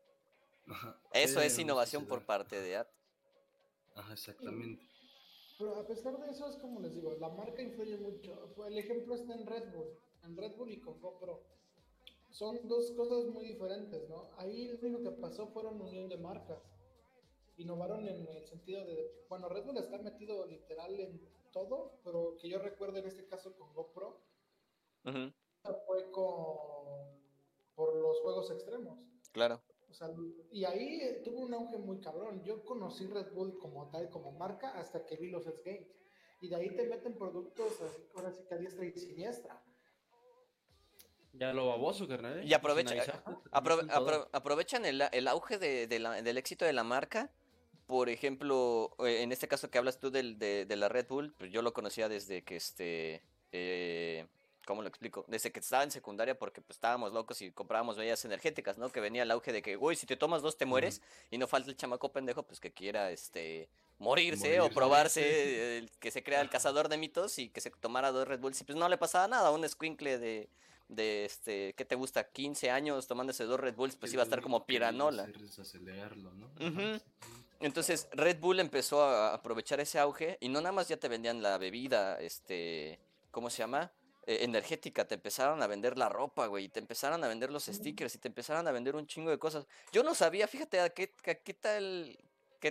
[1.13, 2.87] Eso es innovación por parte de AT.
[3.95, 4.87] Ajá, exactamente.
[5.57, 8.55] Pero a pesar de eso, es como les digo, la marca influye mucho.
[8.65, 9.89] El ejemplo está en Red Bull,
[10.23, 11.43] en Red Bull y con GoPro.
[12.31, 14.29] Son dos cosas muy diferentes, ¿no?
[14.37, 16.59] Ahí lo único que pasó fueron unión de marcas.
[17.59, 21.19] Innovaron en el sentido de, bueno, Red Bull está metido literal en
[21.51, 24.17] todo, pero que yo recuerdo en este caso con GoPro,
[25.85, 27.19] fue con
[27.75, 28.97] por los juegos extremos.
[29.33, 29.61] Claro.
[29.89, 30.09] O sea,
[30.51, 32.41] y ahí tuvo un auge muy cabrón.
[32.43, 35.87] Yo conocí Red Bull como tal, como marca, hasta que vi los X Games.
[36.39, 39.61] Y de ahí te meten productos así, ahora sí que a diestra y siniestra.
[41.33, 42.39] Ya lo baboso, carnal.
[42.39, 42.45] ¿eh?
[42.45, 47.33] Y aprovecha, aprovechan el, el auge de, de la, del éxito de la marca
[47.89, 51.51] por ejemplo, eh, en este caso que hablas tú del, de, la Red Bull, pues
[51.51, 54.27] yo lo conocía desde que este, eh,
[54.63, 55.25] ¿cómo lo explico?
[55.27, 58.89] Desde que estaba en secundaria porque pues estábamos locos y comprábamos bebidas energéticas, ¿no?
[58.89, 61.47] Que venía el auge de que, uy, si te tomas dos te mueres y no
[61.47, 66.51] falta el chamaco pendejo pues que quiera, este, morirse, o probarse, que se crea el
[66.51, 69.27] cazador de mitos y que se tomara dos Red Bulls y pues no le pasaba
[69.27, 70.47] nada, un squinkle de,
[70.89, 72.23] de este, ¿qué te gusta?
[72.29, 75.25] 15 años tomándose dos Red Bulls, pues iba a estar como piranola.
[76.33, 76.51] ¿no?
[77.59, 81.41] Entonces Red Bull empezó a aprovechar ese auge y no nada más ya te vendían
[81.41, 82.99] la bebida, este,
[83.31, 83.91] ¿cómo se llama?
[84.25, 87.65] Eh, energética, te empezaron a vender la ropa, güey, y te empezaron a vender los
[87.65, 89.65] stickers y te empezaron a vender un chingo de cosas.
[89.91, 92.17] Yo no sabía, fíjate, a qué, a qué tal,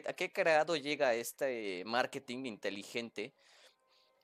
[0.06, 3.34] a qué creado llega este marketing inteligente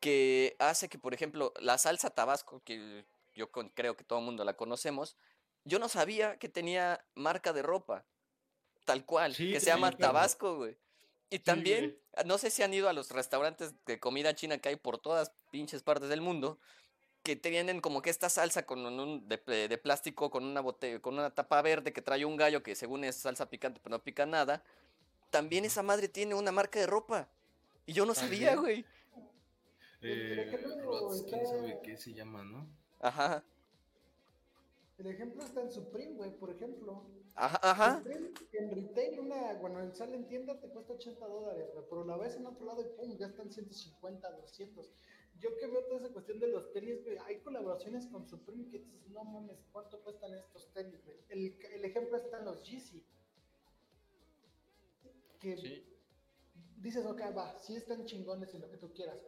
[0.01, 4.45] que hace que, por ejemplo, la salsa tabasco, que yo creo que todo el mundo
[4.45, 5.17] la conocemos,
[5.65, 8.05] yo no sabía que tenía marca de ropa
[8.85, 10.77] tal cual, que se llama Tabasco, güey.
[11.31, 14.69] Y también, ah, no sé si han ido a los restaurantes de comida china que
[14.69, 16.59] hay por todas pinches partes del mundo,
[17.25, 21.31] que tienen como que esta salsa con un, de, plástico con una botella, con una
[21.31, 24.63] tapa verde que trae un gallo que según es salsa picante pero no pica nada.
[25.31, 27.29] También esa madre tiene una marca de ropa.
[27.87, 28.85] Y yo no sabía, güey.
[30.03, 30.53] Eh,
[31.29, 32.69] ¿quién sabe qué se llama, no?
[33.01, 33.43] Ajá.
[34.99, 37.05] El ejemplo está en Supreme, güey, por ejemplo.
[37.35, 37.99] Ajá, ajá.
[37.99, 42.17] Supreme, en retail, una, bueno, sale en tienda te cuesta 80 dólares, güey, pero la
[42.17, 44.93] ves en otro lado y pum, ya están 150, 200.
[45.41, 48.79] Yo que veo toda esa cuestión de los tenis, güey, hay colaboraciones con Supreme que
[48.79, 51.19] dices, no mames, ¿cuánto cuestan estos tenis, güey?
[51.29, 53.05] El, el ejemplo está en los Yeezy.
[55.41, 55.85] Que Sí.
[56.77, 59.19] dices, ok, va, sí están chingones y lo que tú quieras.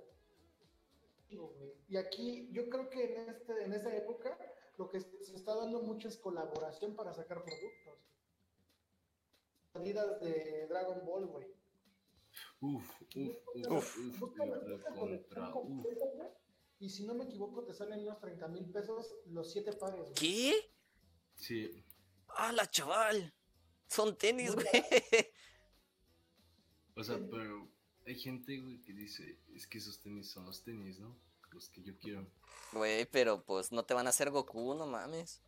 [1.29, 4.38] Güey, Y aquí, yo creo que en, este, en esa época,
[4.76, 7.98] lo que se está dando mucho es colaboración para sacar productos.
[9.72, 11.46] Salidas de Dragon Ball, güey.
[12.60, 14.20] Uf, uf, uf,
[14.98, 16.06] contra, completa,
[16.78, 20.00] Y si no me equivoco, te salen unos 30 mil pesos los 7 pares.
[20.00, 20.14] güey.
[20.14, 20.72] ¿Qué?
[21.34, 21.84] Sí,
[22.28, 23.34] ¡Hala, chaval!
[23.86, 24.66] Son tenis, güey.
[26.94, 27.68] o sea, pero
[28.04, 31.18] hay gente, güey, que dice, es que esos tenis son los tenis, ¿no?
[31.56, 32.26] Los que yo quiero.
[32.72, 35.40] Güey, pero pues no te van a hacer Goku, no mames.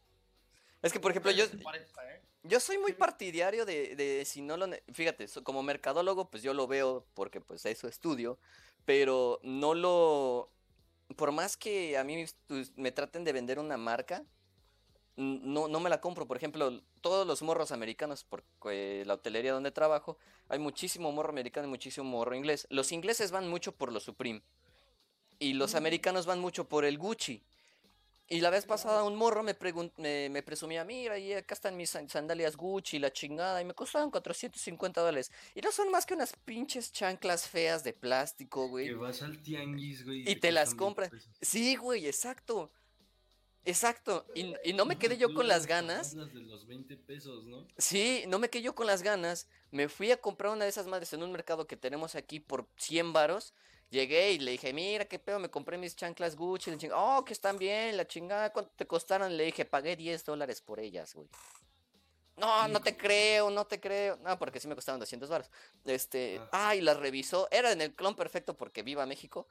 [0.81, 2.23] Es que, por ejemplo, yo, ¿eh?
[2.45, 4.69] yo soy muy partidario de, de si no lo...
[4.95, 8.39] Fíjate, como mercadólogo, pues yo lo veo porque pues eso estudio,
[8.87, 10.51] pero no lo...
[11.15, 14.25] Por más que a mí pues, me traten de vender una marca,
[15.17, 16.27] no, no me la compro.
[16.27, 20.17] Por ejemplo, todos los morros americanos, porque la hotelería donde trabajo,
[20.49, 22.67] hay muchísimo morro americano y muchísimo morro inglés.
[22.71, 24.43] Los ingleses van mucho por los Supreme
[25.39, 27.43] y los americanos van mucho por el Gucci.
[28.31, 29.57] Y la vez pasada un morro me,
[29.97, 33.73] me, me presumía, mira, y acá están mis san- sandalias Gucci, la chingada, y me
[33.73, 35.33] costaban 450 dólares.
[35.55, 38.93] Y no son más que unas pinches chanclas feas de plástico, Que güey.
[38.95, 40.31] vas al tianguis, güey.
[40.31, 41.29] Y te las cuestan 20 compras.
[41.41, 42.71] Sí, güey, exacto.
[43.65, 44.27] Exacto.
[44.35, 46.15] Y, y no me quedé yo con las las ganas.
[46.15, 47.67] Las de los 20 pesos, ¿no?
[47.77, 49.47] Sí, no me quedé yo con las ganas.
[49.71, 52.67] Me fui a comprar una de esas madres en un mercado que tenemos aquí por
[52.77, 53.53] 100 varos.
[53.91, 56.71] Llegué y le dije, mira qué pedo, me compré mis chanclas Gucci.
[56.71, 59.37] Le chinga, oh, que están bien, la chingada, ¿cuánto te costaron?
[59.37, 61.29] Le dije, pagué 10 dólares por ellas, güey.
[62.37, 64.17] No, no te creo, no te creo.
[64.19, 65.51] No, porque sí me costaron 200 varos.
[65.87, 66.69] Este, Ah.
[66.69, 67.49] ah, y las revisó.
[67.51, 69.49] Era en el clon perfecto porque viva México.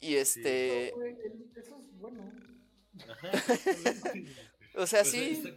[0.00, 2.32] Y este, No, güey, el- eso es bueno.
[3.08, 3.30] Ajá.
[4.76, 5.30] o sea, O sea, sí.
[5.44, 5.50] está,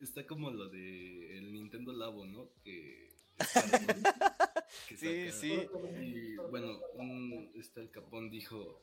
[0.00, 2.50] está como lo de el Nintendo Labo, ¿no?
[2.62, 3.08] Que
[4.96, 5.66] Sí, sí.
[6.00, 8.80] Y bueno, un, este el Capón dijo,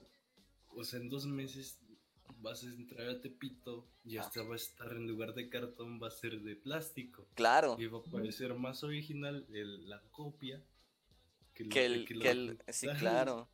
[0.69, 1.77] o sea, en dos meses
[2.39, 4.21] vas a entrar a Tepito y Ah.
[4.21, 7.27] hasta va a estar en lugar de cartón, va a ser de plástico.
[7.35, 7.75] Claro.
[7.79, 10.61] Y va a parecer más original el- la copia
[11.53, 13.47] que, el, que el, sí, claro.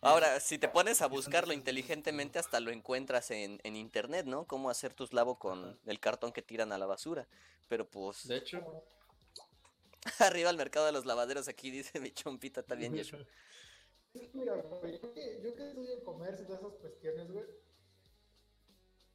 [0.00, 4.44] Ahora, si te pones a buscarlo inteligentemente, hasta lo encuentras en, en internet, ¿no?
[4.46, 7.26] Cómo hacer tus lavos con el cartón que tiran a la basura.
[7.68, 8.84] Pero pues, De hecho,
[10.20, 13.20] arriba al mercado de los lavaderos, aquí dice mi chompita también, Yeshua.
[14.14, 17.44] Es que Mira, güey, yo que, estudio comercio y todas esas cuestiones, güey.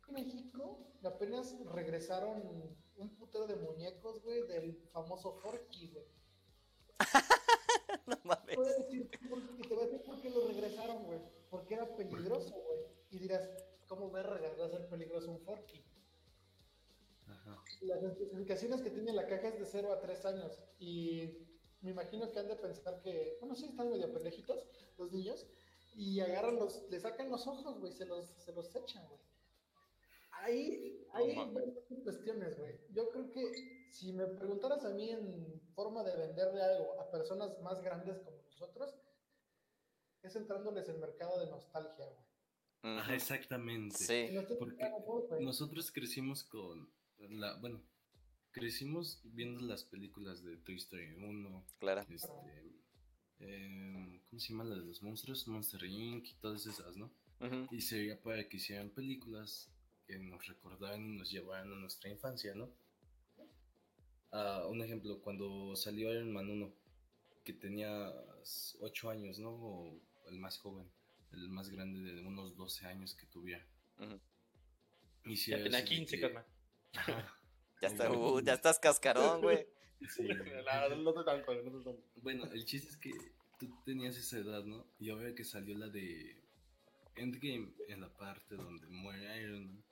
[0.08, 6.06] En México apenas regresaron un putero de muñecos, güey, del famoso Forky, güey.
[8.06, 8.48] No mames.
[8.48, 11.20] Te voy a decir por- y te voy a decir por qué lo regresaron, güey.
[11.50, 12.80] Porque era peligroso, güey.
[13.12, 13.50] Y dirás,
[13.88, 15.84] ¿cómo verga va a ser peligroso un Forky?
[17.28, 17.64] Ajá.
[17.82, 20.60] Las especificaciones que tiene la caja es de 0 a 3 años.
[20.80, 21.48] Y
[21.82, 24.66] me imagino que han de pensar que, bueno, sí, están medio pendejitos
[24.98, 25.48] los niños.
[25.96, 29.22] Y agarran los, le sacan los ojos, güey, se los, se los echan, güey.
[30.32, 31.36] Ahí, ahí
[31.90, 32.80] hay cuestiones, güey.
[32.90, 37.60] Yo creo que si me preguntaras a mí en forma de venderle algo a personas
[37.62, 38.96] más grandes como nosotros,
[40.24, 42.98] es entrándoles en mercado de nostalgia, güey.
[42.98, 43.96] Ajá, exactamente.
[43.96, 44.92] Sí, Porque.
[45.40, 46.92] Nosotros crecimos con
[47.30, 47.82] la, bueno,
[48.52, 52.06] crecimos viendo las películas de Toy Story 1, claro.
[52.10, 52.28] este,
[53.40, 54.64] em, ¿cómo se llama?
[54.64, 56.28] Las de los monstruos, Monster Inc.
[56.30, 57.12] y todas esas, ¿no?
[57.72, 59.70] Y sería para que hicieran películas
[60.08, 62.72] que nos recordaran y nos llevaran a nuestra infancia, ¿no?
[64.32, 66.74] Ah, un ejemplo, cuando salió Iron Man 1,
[67.44, 68.14] que tenía
[68.80, 69.50] 8 años, ¿no?
[69.50, 70.90] O el más joven,
[71.34, 73.68] el más grande de unos 12 años que tuviera.
[75.26, 76.53] Y si ya tenía así de 15, que-.
[77.82, 79.68] Ya, está, uh, ya estás cascarón, güey.
[80.10, 80.26] sí.
[80.90, 82.04] No, no te tanto, no te tanto.
[82.16, 83.12] Bueno, el chiste es que
[83.60, 84.88] tú tenías esa edad, ¿no?
[85.00, 86.42] Y ahora que salió la de
[87.16, 89.84] Endgame, en la parte donde muere Iron Man.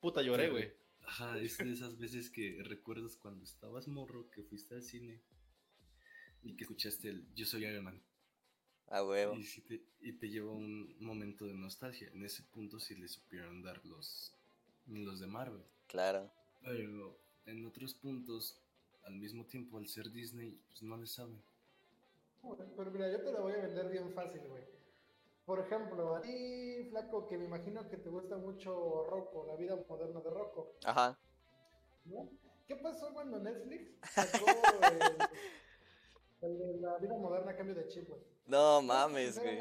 [0.00, 0.72] Puta, lloré, güey.
[1.06, 5.22] Ajá, es de esas veces que recuerdas cuando estabas morro, que fuiste al cine
[6.42, 8.02] y que escuchaste el Yo soy Iron Man.
[8.88, 9.34] A huevo.
[9.36, 12.08] Y, te, y te lleva un momento de nostalgia.
[12.12, 14.34] En ese punto sí le supieron dar los,
[14.86, 15.64] los de Marvel.
[15.86, 16.30] Claro.
[16.62, 18.60] Pero en otros puntos,
[19.04, 21.40] al mismo tiempo, al ser Disney, pues no le saben.
[22.76, 24.62] Pero mira, yo te la voy a vender bien fácil, güey.
[25.44, 29.82] Por ejemplo, a ti, flaco, que me imagino que te gusta mucho Rocco, la vida
[29.88, 30.74] moderna de Rocco.
[30.84, 31.18] Ajá.
[32.04, 32.28] ¿No?
[32.66, 34.44] ¿Qué pasó cuando Netflix sacó
[36.42, 38.20] el, de la vida moderna cambio de chip, güey?
[38.46, 39.58] No mames, güey.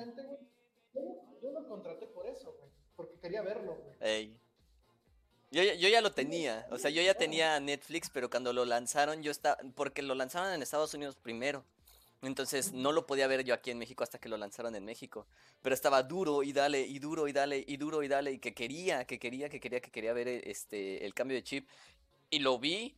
[0.94, 1.02] Yo,
[1.42, 2.70] yo, lo contraté por eso, güey.
[2.98, 3.96] Porque quería verlo, güey.
[4.02, 4.38] Ey.
[5.50, 9.24] Yo, yo ya lo tenía, o sea, yo ya tenía Netflix, pero cuando lo lanzaron
[9.24, 11.64] yo estaba, porque lo lanzaron en Estados Unidos primero.
[12.22, 15.28] Entonces no lo podía ver yo aquí en México hasta que lo lanzaron en México.
[15.62, 18.54] Pero estaba duro y dale, y duro y dale, y duro y dale, y que
[18.54, 21.70] quería, que quería, que quería, que quería ver este el cambio de chip.
[22.30, 22.96] Y lo vi.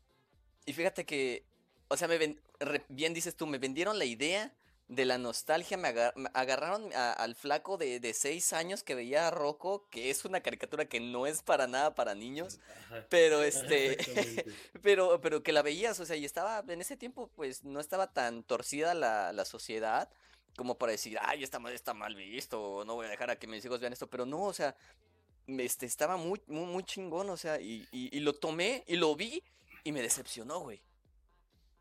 [0.65, 1.43] Y fíjate que,
[1.89, 2.39] o sea, me ven,
[2.87, 4.53] bien dices tú, me vendieron la idea
[4.89, 5.77] de la nostalgia.
[5.77, 5.87] Me,
[6.33, 10.85] agarraron al flaco de, de seis años que veía a Rocco, que es una caricatura
[10.85, 12.59] que no es para nada para niños.
[13.07, 13.97] Pero este,
[14.83, 18.11] pero, pero que la veías, o sea, y estaba, en ese tiempo, pues no estaba
[18.11, 20.09] tan torcida la, la sociedad
[20.57, 23.47] como para decir, ay, está mal, está mal visto, no voy a dejar a que
[23.47, 24.75] mis hijos vean esto, pero no, o sea,
[25.47, 29.41] este, estaba muy, muy, muy chingón, o sea, y, y, lo tomé y lo vi
[29.85, 30.81] y me decepcionó, güey.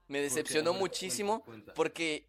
[0.06, 1.44] Me decepcionó muchísimo
[1.74, 2.24] porque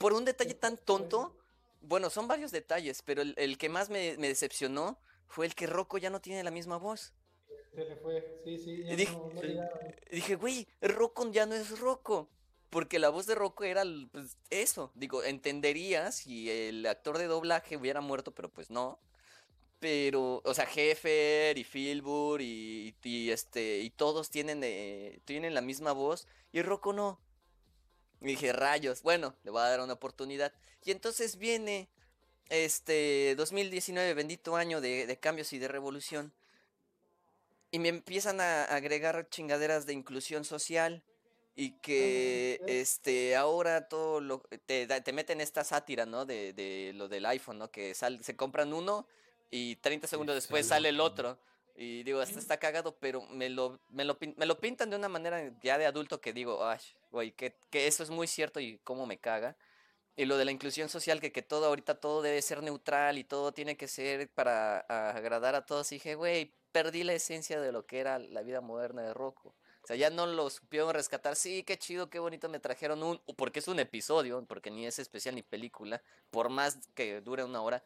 [0.00, 1.36] por un detalle tan tonto,
[1.82, 4.98] bueno, son varios detalles, pero el, que más me, decepcionó
[5.28, 7.12] fue el que Rocco ya no tiene la misma voz.
[7.74, 8.82] Se le fue, sí, sí.
[8.82, 9.14] dije,
[10.10, 12.30] dije, güey, Rocco ya no es Rocco.
[12.70, 14.90] Porque la voz de Rocco era pues, eso.
[14.94, 19.00] Digo, entendería si el actor de doblaje hubiera muerto, pero pues no.
[19.80, 22.94] Pero, o sea, Heffer y Filbur y,
[23.30, 27.20] este y todos tienen eh, tienen la misma voz y Rocco no.
[28.20, 30.52] Y dije, rayos, bueno, le voy a dar una oportunidad.
[30.84, 31.88] Y entonces viene
[32.48, 36.32] este 2019, bendito año de, cambios y de revolución.
[37.70, 41.02] Y me empiezan a agregar chingaderas de inclusión social
[41.54, 46.26] y que este ahora todo lo te, te meten esta sátira, ¿no?
[46.26, 47.70] De, de lo del iPhone, ¿no?
[47.70, 49.06] Que se compran uno
[49.50, 51.38] y 30 segundos después sale el otro.
[51.82, 55.08] Y digo, hasta está cagado, pero me lo, me lo, me lo pintan de una
[55.08, 56.78] manera ya de adulto que digo, ay,
[57.10, 59.56] güey, que, que, eso es muy cierto y cómo me caga.
[60.14, 63.24] Y lo de la inclusión social, que, que todo ahorita todo debe ser neutral y
[63.24, 65.90] todo tiene que ser para agradar a todos.
[65.92, 69.54] Y dije, güey, perdí la esencia de lo que era la vida moderna de Rocco.
[69.82, 71.34] O sea, ya no lo supieron rescatar.
[71.34, 73.22] Sí, qué chido, qué bonito me trajeron un...
[73.36, 76.02] Porque es un episodio, porque ni es especial ni película.
[76.30, 77.82] Por más que dure una hora.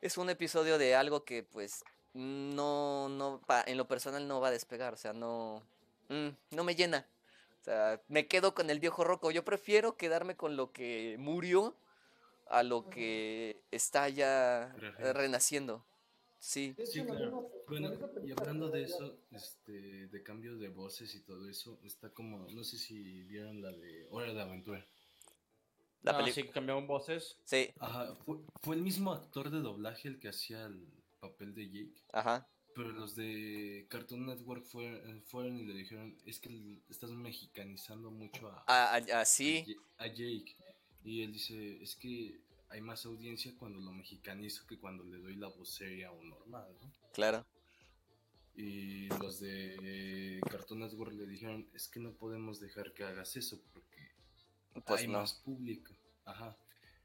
[0.00, 1.84] Es un episodio de algo que pues
[2.14, 4.94] no, no, en lo personal no va a despegar.
[4.94, 5.62] O sea, no...
[6.08, 7.06] Mm, no me llena.
[7.60, 9.30] O sea, me quedo con el viejo roco.
[9.30, 11.76] Yo prefiero quedarme con lo que murió
[12.46, 15.84] a lo que está ya renaciendo.
[16.40, 16.74] Sí.
[16.84, 17.50] Sí, claro.
[17.68, 17.92] Bueno,
[18.24, 22.64] y hablando de eso, este, de cambios de voces y todo eso, está como, no
[22.64, 24.84] sé si vieron la de Hora de Aventura.
[26.02, 27.36] La ah, sí, cambiaron voces.
[27.44, 27.70] Sí.
[27.78, 30.88] Ajá, fue, fue el mismo actor de doblaje el que hacía el
[31.20, 32.02] papel de Jake.
[32.12, 32.48] Ajá.
[32.74, 38.48] Pero los de Cartoon Network fueron, fueron y le dijeron, es que estás mexicanizando mucho
[38.48, 39.76] a, a, a, ¿sí?
[39.98, 40.56] a, Jake.
[41.02, 45.34] Y él dice, es que hay más audiencia cuando lo mexicanizo que cuando le doy
[45.34, 46.92] la voz seria o normal, ¿no?
[47.12, 47.44] Claro.
[48.54, 53.60] Y los de Cartoon Network le dijeron, es que no podemos dejar que hagas eso
[53.72, 54.10] porque
[54.84, 55.92] pues hay más público.
[56.24, 56.56] Ajá.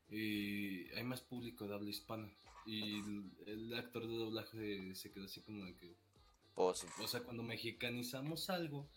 [0.10, 2.30] Y hay más público de habla hispana.
[2.66, 3.00] Y
[3.46, 5.96] el, actor de doblaje se quedó así como de que.
[6.56, 8.88] Pues, o sea, cuando mexicanizamos algo,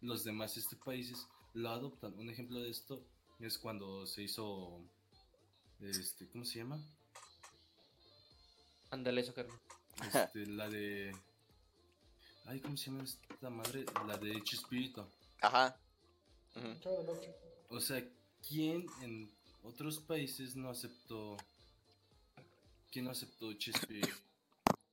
[0.00, 2.18] los demás este países lo adoptan.
[2.18, 3.04] Un ejemplo de esto
[3.40, 4.80] es cuando se hizo.
[5.80, 6.80] Este, ¿Cómo se llama?
[8.90, 9.58] Ándale, eso, Carlos.
[10.14, 11.12] Este, la de.
[12.46, 13.84] Ay, ¿cómo se llama esta madre?
[14.06, 15.08] La de Chespirito.
[15.40, 15.76] Ajá.
[17.68, 18.06] O sea,
[18.46, 19.30] ¿quién en
[19.62, 21.36] otros países no aceptó
[22.92, 24.12] ¿Quién no aceptó Chespirito,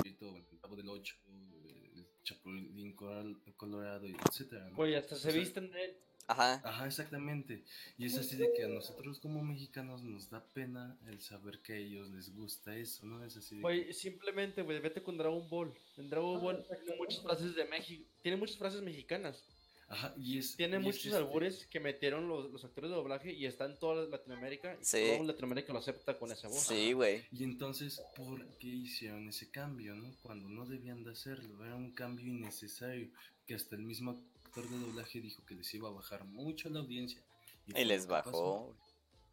[0.05, 4.71] el Cabo del Ocho, el Chapulín Colorado, etcétera?
[4.77, 5.97] Oye, hasta se visten de él.
[6.25, 6.61] Ajá.
[6.63, 7.61] Ajá, exactamente.
[7.97, 11.73] Y es así de que a nosotros como mexicanos nos da pena el saber que
[11.73, 13.25] a ellos les gusta eso, ¿no?
[13.25, 15.73] Es así de Oye, simplemente, güey, vete con Dragon Ball.
[15.97, 19.43] En Dragon ah, Ball tiene muchas frases de México, tiene muchas frases mexicanas.
[19.89, 23.47] Ajá, y es, Tiene muchos este albures que metieron los, los, actores de doblaje y
[23.47, 24.77] está en toda Latinoamérica.
[24.79, 25.13] Y sí.
[25.15, 26.59] Todo Latinoamérica lo acepta con esa voz.
[26.59, 27.25] Sí, güey.
[27.31, 30.15] Y entonces, ¿por qué hicieron ese cambio, no?
[30.21, 31.65] Cuando no debían de hacerlo.
[31.65, 33.09] Era un cambio innecesario.
[33.47, 36.81] Que hasta el mismo actor de doblaje dijo que les iba a bajar mucho la
[36.81, 37.23] audiencia.
[37.65, 38.75] Y, les bajó.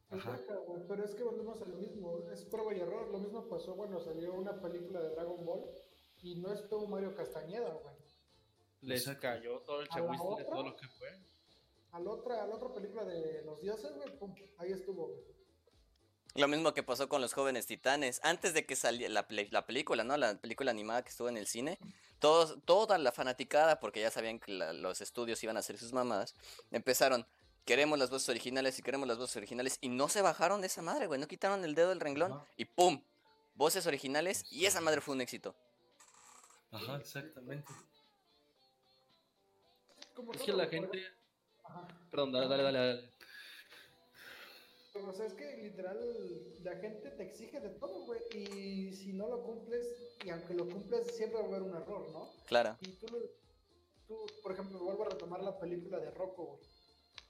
[0.09, 0.41] Ajá.
[0.89, 2.31] Pero es que volvemos a lo mismo.
[2.33, 3.11] Es prueba y error.
[3.11, 5.69] Lo mismo pasó cuando salió una película de Dragon Ball.
[6.23, 8.06] Y no estuvo Mario Castañeda, güey
[8.83, 11.09] les cayó todo el chagüiste de todo lo que fue.
[11.93, 15.15] A la otra, a la otra película de los dioses, güey, pum, ahí estuvo.
[16.35, 18.21] Lo mismo que pasó con los jóvenes titanes.
[18.23, 20.19] Antes de que saliera la, la, película, ¿no?
[20.19, 21.79] La película animada que estuvo en el cine.
[22.19, 26.35] Todos, toda la fanaticada, porque ya sabían que los estudios iban a hacer sus mamadas,
[26.71, 27.27] empezaron,
[27.65, 29.79] queremos las voces originales y queremos las voces originales.
[29.81, 31.19] Y no se bajaron de esa madre, güey.
[31.19, 32.39] No quitaron el dedo del renglón.
[32.59, 33.03] Y ¡pum!
[33.55, 34.45] Voces originales.
[34.51, 35.55] Y esa madre fue un éxito.
[36.71, 37.73] Ajá, exactamente.
[40.35, 41.03] Es que la gente...
[42.11, 43.11] Perdón, dale, dale, dale.
[44.95, 48.21] O sea, es que literal la gente te exige de todo, güey.
[48.35, 52.09] Y si no lo cumples, y aunque lo cumples, siempre va a haber un error,
[52.11, 52.31] ¿no?
[52.47, 52.77] Claro.
[52.81, 53.07] Y tú,
[54.07, 56.61] tú por ejemplo, vuelvo a retomar la película de Rocco, güey.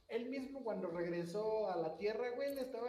[0.08, 2.88] Él mismo cuando regresó a la Tierra, güey, le estaba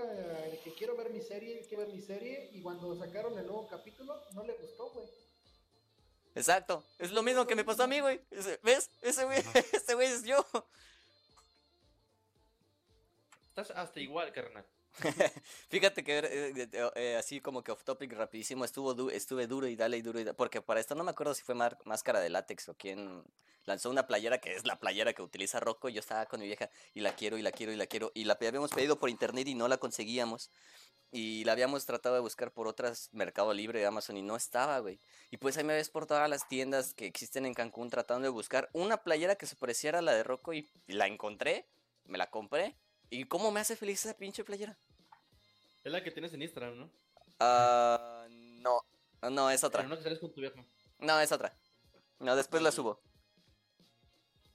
[0.63, 2.51] que quiero ver mi serie, quiero ver mi serie.
[2.53, 5.07] Y cuando sacaron el nuevo capítulo, no le gustó, güey.
[6.37, 6.83] Exacto.
[6.99, 8.21] Es lo mismo que me pasó a mí, güey.
[8.63, 8.89] ¿Ves?
[9.01, 9.39] Ese güey,
[9.73, 10.45] ese güey es yo.
[13.49, 14.65] Estás hasta igual, carnal.
[15.69, 19.97] Fíjate que eh, eh, así como que off topic rapidísimo, estuvo estuve duro y dale
[19.97, 22.69] y duro y dale, porque para esto no me acuerdo si fue Máscara de Látex
[22.69, 23.23] o quien
[23.65, 26.69] lanzó una playera que es la playera que utiliza Rocco, yo estaba con mi vieja
[26.93, 29.47] y la quiero y la quiero y la quiero y la habíamos pedido por internet
[29.47, 30.49] y no la conseguíamos
[31.11, 34.99] y la habíamos tratado de buscar por otras Mercado Libre, Amazon y no estaba, güey.
[35.31, 38.29] Y pues ahí me ves por todas las tiendas que existen en Cancún tratando de
[38.29, 41.67] buscar una playera que se pareciera a la de Rocco y la encontré,
[42.05, 42.75] me la compré
[43.09, 44.77] ¿Y cómo me hace feliz esa pinche playera?
[45.83, 46.91] Es la que tienes en Instagram, ¿no?
[47.39, 48.81] Ah, no.
[49.29, 49.81] No, es otra.
[49.81, 50.59] Pero no que sales con tu viejo.
[50.99, 51.57] No, es otra.
[52.19, 52.99] No, después la subo.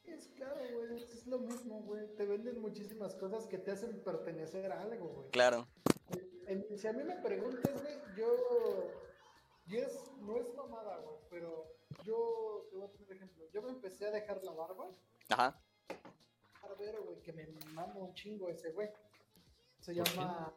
[0.04, 2.14] Es claro, güey, es lo mismo, güey.
[2.16, 5.30] Te venden muchísimas cosas que te hacen pertenecer a algo, güey.
[5.30, 5.66] Claro.
[6.76, 8.90] Si a mí me preguntas, güey, yo...
[9.66, 11.72] Y es, no es mamada, güey, pero
[12.04, 13.48] yo te voy a poner ejemplo.
[13.52, 14.90] Yo me empecé a dejar la barba.
[15.28, 15.62] Ajá
[16.72, 18.88] barbero, güey, que me mama un chingo ese güey.
[19.80, 20.54] Se llama.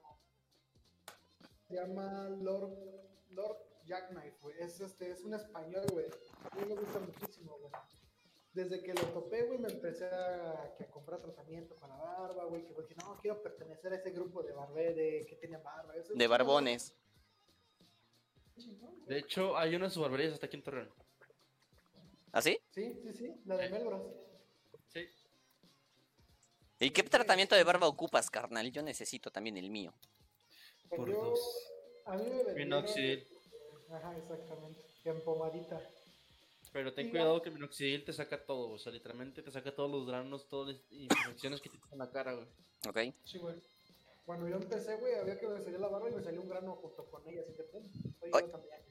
[1.67, 2.77] Se llama Lord,
[3.31, 4.55] Lord Jackknife, güey.
[4.59, 6.05] Es, este, es un español, güey.
[6.51, 7.71] A mí me gusta muchísimo, güey.
[8.55, 12.63] Desde que lo topé, güey, me empecé a, a comprar tratamiento para la barba, güey.
[12.65, 15.93] Que dije, no, quiero pertenecer a ese grupo de barberes que tienen barba.
[15.93, 16.95] de barbones.
[19.07, 20.89] De hecho, hay una de sus barberías hasta aquí en Torreón.
[22.31, 22.57] ¿Ah, sí?
[22.69, 24.03] Sí, sí, sí, la de Melbros.
[24.87, 25.05] Sí.
[26.79, 28.71] ¿Y qué tratamiento de barba ocupas, carnal?
[28.71, 29.93] Yo necesito también el mío.
[30.89, 31.73] Por dos.
[32.05, 33.27] A mí me Minoxidil.
[33.89, 34.79] Ajá, exactamente.
[35.03, 35.81] En pomadita.
[36.75, 39.89] Pero ten cuidado que el minoxidil te saca todo, o sea, literalmente te saca todos
[39.89, 42.47] los granos, todas las infecciones que tienes en la cara, güey.
[42.85, 43.15] Ok.
[43.23, 43.55] Sí, güey.
[44.25, 46.75] Cuando yo empecé, güey, había que me salió la barba y me salió un grano
[46.75, 47.81] junto con ella, así de pum.
[48.19, 48.81] Soy yo también.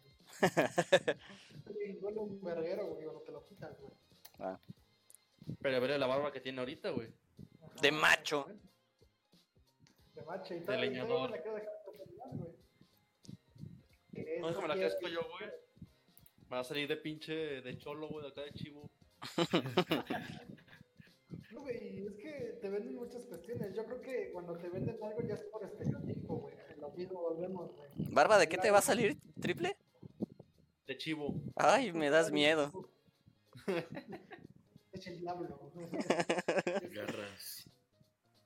[2.01, 3.93] duele un verguero, güey, cuando te lo quitas, güey.
[4.39, 4.59] Ah.
[5.61, 7.13] Pero a ver la barba que tiene ahorita, güey.
[7.83, 8.47] De macho.
[10.15, 11.33] De macho y De leñador.
[14.41, 15.64] No, déjame la crezco yo, güey.
[16.49, 17.33] Me va a salir de pinche
[17.63, 18.91] de cholo, güey, de acá de chivo.
[21.51, 23.75] No, güey, es que te venden muchas cuestiones.
[23.75, 26.55] Yo creo que cuando te venden algo ya es por estereotipo, güey.
[26.79, 27.91] Lo mismo volvemos, güey.
[28.11, 29.19] ¿Barba de qué te va a salir?
[29.41, 29.77] ¿Triple?
[30.87, 31.35] De chivo.
[31.57, 32.91] Ay, me das miedo.
[34.93, 35.73] es el diablo.
[36.93, 37.71] Garras.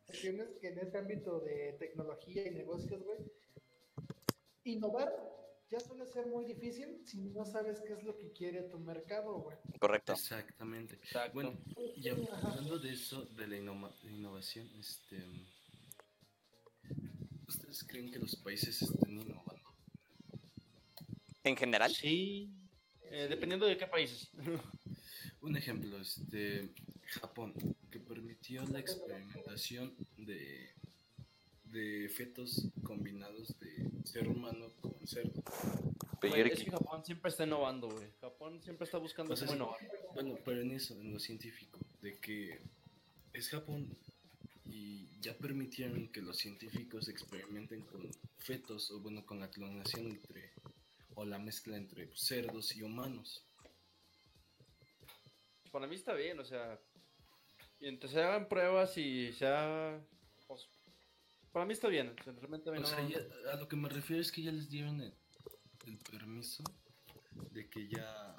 [0.06, 3.18] Cuestiones que en este ámbito de tecnología y negocios, güey,
[4.64, 5.12] innovar
[5.70, 9.40] ya suele ser muy difícil si no sabes qué es lo que quiere tu mercado,
[9.40, 9.56] güey.
[9.78, 10.12] Correcto.
[10.12, 10.94] Exactamente.
[10.96, 11.34] Exacto.
[11.34, 11.58] Bueno,
[11.96, 15.22] y hablando de eso, de la innovación, este,
[17.46, 19.68] ¿ustedes creen que los países estén innovando?
[21.44, 21.92] ¿En general?
[21.94, 22.50] Sí,
[23.02, 24.30] eh, dependiendo de qué países.
[25.40, 26.74] Un ejemplo, este,
[27.06, 27.54] Japón,
[27.90, 30.77] que permitió la experimentación de,
[31.70, 35.42] de fetos combinados de ser humano con cerdo.
[36.22, 38.10] es que Japón siempre está innovando, güey.
[38.20, 39.78] Japón siempre está buscando pues innovar.
[40.14, 42.58] Bueno, pero en eso, en lo científico, de que
[43.32, 43.96] es Japón
[44.64, 50.52] y ya permitieron que los científicos experimenten con fetos o bueno, con la clonación entre
[51.14, 53.48] o la mezcla entre cerdos y humanos
[55.70, 56.80] para mí está bien, o sea,
[57.80, 60.17] mientras se hagan pruebas y sea, pues,
[61.58, 63.04] para mí está bien, realmente o sea,
[63.52, 65.12] a lo que me refiero es que ya les dieron el,
[66.08, 66.62] permiso
[67.50, 68.36] de que ya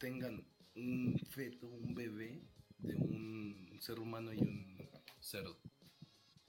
[0.00, 0.44] tengan
[0.74, 2.42] un feto, un bebé
[2.78, 4.90] de un ser humano y un
[5.20, 5.60] cerdo.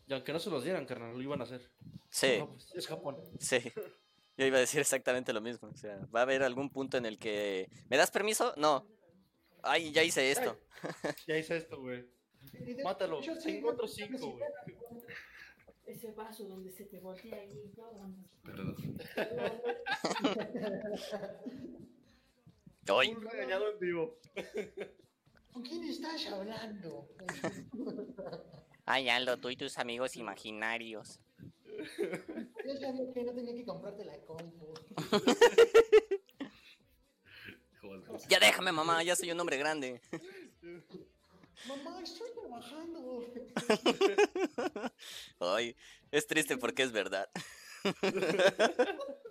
[0.07, 1.69] Y aunque no se los dieran, carnal, lo iban a hacer.
[2.09, 2.39] Sí.
[2.47, 3.17] Pues, es Japón.
[3.39, 3.59] Sí.
[4.37, 5.69] Yo iba a decir exactamente lo mismo.
[5.69, 7.69] O sea, va a haber algún punto en el que.
[7.89, 8.55] ¿Me das permiso?
[8.57, 8.87] No.
[9.61, 10.59] Ay, ya hice esto.
[11.27, 12.09] ya hice esto, güey.
[12.83, 13.21] Mátalo.
[13.43, 14.43] Tengo otros cinco, güey.
[15.89, 18.11] Ese vaso donde se te voltea ahí todo.
[18.43, 18.75] Perdón.
[22.91, 23.09] Hoy.
[23.09, 24.19] Un regañado en vivo.
[25.51, 27.09] ¿Con quién estás hablando?
[28.85, 31.19] Ay, Aldo, tú y tus amigos imaginarios.
[32.65, 34.73] Yo sabía que no tenía que comprarte la compu.
[37.81, 38.03] Joder.
[38.27, 40.01] Ya déjame, mamá, ya soy un hombre grande.
[41.67, 43.25] Mamá, estoy trabajando.
[45.39, 45.75] Ay,
[46.11, 47.29] es triste porque es verdad.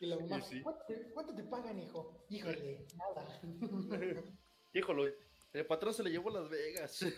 [0.00, 0.60] Y la mamá, sí.
[0.62, 2.24] ¿cuánto, te, cuánto te pagan, hijo?
[2.28, 3.40] Híjole, nada.
[4.72, 5.14] Híjole,
[5.52, 7.02] el patrón se le llevó a Las Vegas.
[7.02, 7.14] Es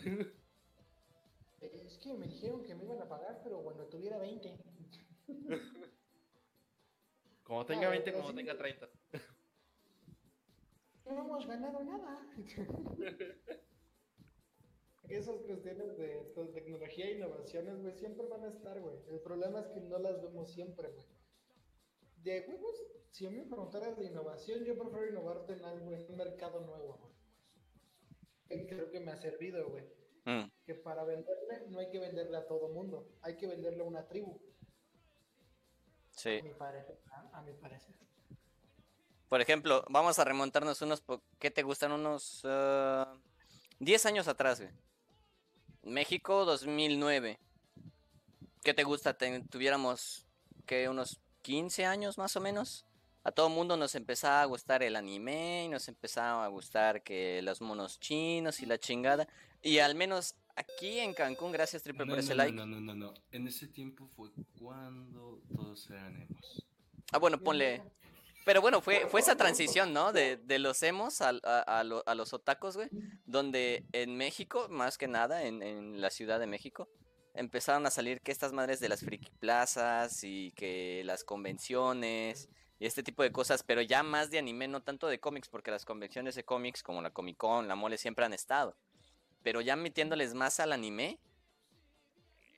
[1.97, 4.55] que me dijeron que me iban a pagar, pero cuando tuviera 20.
[7.43, 8.35] Como tenga Ah, 20, pero como sí.
[8.35, 8.87] tenga 30.
[11.05, 12.21] No hemos ganado nada.
[15.09, 18.97] Esas cuestiones de pues, tecnología e innovaciones, güey, siempre van a estar, güey.
[19.09, 21.05] El problema es que no las vemos siempre, güey.
[22.17, 22.75] De huevos,
[23.11, 26.61] si a mí me preguntaras de innovación, yo prefiero innovarte en algo, en un mercado
[26.61, 28.67] nuevo, güey.
[28.67, 29.83] Creo que me ha servido, güey.
[30.25, 33.85] Mm, Que para venderle, no hay que venderle a todo mundo, hay que venderle a
[33.85, 34.41] una tribu,
[36.11, 36.39] sí.
[36.39, 36.99] a mi parecer.
[37.11, 37.95] A, a mi parecer.
[39.29, 41.03] Por ejemplo, vamos a remontarnos unos,
[41.39, 41.91] ¿qué te gustan?
[41.91, 43.19] Unos ah,
[43.79, 44.71] 10 años atrás, güey.
[45.85, 47.39] México 2009.
[48.63, 49.13] ¿Qué te gusta?
[49.17, 50.25] Ten- tuviéramos,
[50.65, 52.85] que Unos 15 años más o menos.
[53.23, 57.41] A todo mundo nos empezaba a gustar el anime y nos empezaba a gustar que
[57.41, 59.27] los monos chinos y la chingada.
[59.63, 62.53] Y al menos aquí en Cancún, gracias Triple No, por no, ese no, like.
[62.55, 63.13] no, no, no, no.
[63.31, 64.29] En ese tiempo fue
[64.59, 66.65] cuando todos eran emos.
[67.11, 67.81] Ah, bueno, ponle.
[68.45, 70.13] Pero bueno, fue, fue esa transición, ¿no?
[70.13, 71.83] De, de los emos a, a
[72.15, 72.89] los otacos, güey.
[73.25, 76.87] Donde en México, más que nada, en, en la Ciudad de México,
[77.33, 82.47] empezaron a salir que estas madres de las friki plazas y que las convenciones
[82.79, 85.71] y este tipo de cosas, pero ya más de anime, no tanto de cómics, porque
[85.71, 88.77] las convenciones de cómics como la Comic Con, la Mole siempre han estado.
[89.43, 91.19] Pero ya metiéndoles más al anime,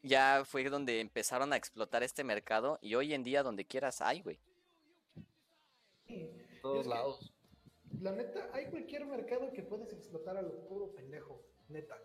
[0.03, 4.21] ya fue donde empezaron a explotar este mercado y hoy en día donde quieras hay,
[4.21, 4.39] güey.
[6.61, 7.33] Todos Es que- lados.
[8.01, 11.97] La neta, hay cualquier mercado que puedes explotar a lo puro pendejo, neta.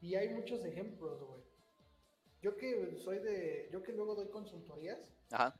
[0.00, 1.42] Y hay muchos ejemplos, güey.
[2.42, 4.98] Yo que soy de, yo que luego doy consultorías,
[5.30, 5.54] Ajá.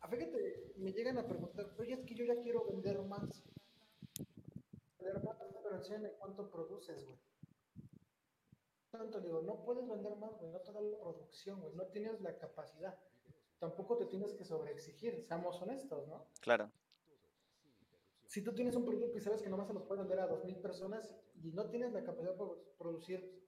[0.00, 3.42] ah, fíjate, me llegan a preguntar, oye, es que yo ya quiero vender más.
[4.98, 7.18] Vender más, pero enséñame cuánto produces, güey.
[8.90, 11.86] Tanto le digo, no puedes vender más, güey, no te da la producción, güey, no
[11.86, 12.98] tienes la capacidad.
[13.60, 16.26] Tampoco te tienes que sobreexigir, seamos honestos, ¿no?
[16.40, 16.70] Claro.
[18.30, 20.60] Si tú tienes un producto y sabes que nomás se los puedes vender a 2.000
[20.62, 21.12] personas
[21.42, 23.44] y no tienes la capacidad para producir,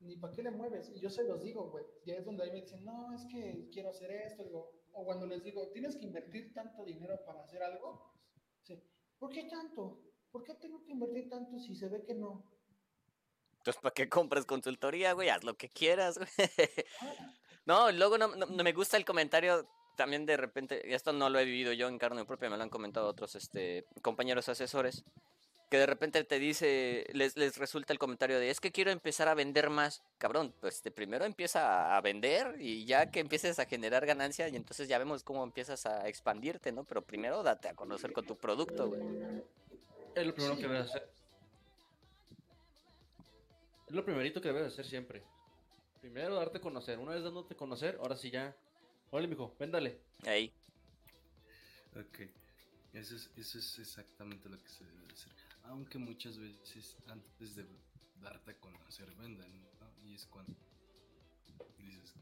[0.00, 0.90] ni para qué le mueves.
[0.92, 1.84] Y yo se los digo, güey.
[2.04, 4.42] Ya es donde ahí me dicen, no, es que quiero hacer esto.
[4.42, 8.12] Digo, o cuando les digo, tienes que invertir tanto dinero para hacer algo.
[8.64, 8.82] Sí.
[9.20, 10.02] ¿Por qué tanto?
[10.32, 12.50] ¿Por qué tengo que invertir tanto si se ve que no?
[13.58, 15.28] Entonces, ¿para qué compras consultoría, güey?
[15.28, 16.28] Haz lo que quieras, güey.
[17.64, 21.28] No, luego no, no- no me gusta el comentario también de repente, y esto no
[21.30, 25.04] lo he vivido yo en carne propia, me lo han comentado otros este, compañeros asesores,
[25.70, 29.28] que de repente te dice, les, les resulta el comentario de, es que quiero empezar
[29.28, 30.02] a vender más.
[30.18, 34.56] Cabrón, pues de primero empieza a vender y ya que empieces a generar ganancia y
[34.56, 36.84] entonces ya vemos cómo empiezas a expandirte, ¿no?
[36.84, 39.00] Pero primero date a conocer con tu producto, güey.
[40.14, 40.60] Es lo primero Sí.
[40.60, 41.08] que debes hacer.
[43.88, 45.22] Es lo primerito que debes hacer siempre.
[46.00, 46.98] Primero darte a conocer.
[46.98, 48.54] Una vez dándote a conocer, ahora sí ya.
[49.12, 50.00] Órale, mijo, véndale.
[50.24, 50.50] Ahí.
[51.94, 52.20] Ok.
[52.94, 55.32] Eso es, eso es exactamente lo que se debe hacer.
[55.64, 57.66] Aunque muchas veces antes de
[58.22, 59.68] darte a conocer vendan, ¿no?
[60.02, 60.54] Y es cuando
[61.76, 62.14] dices,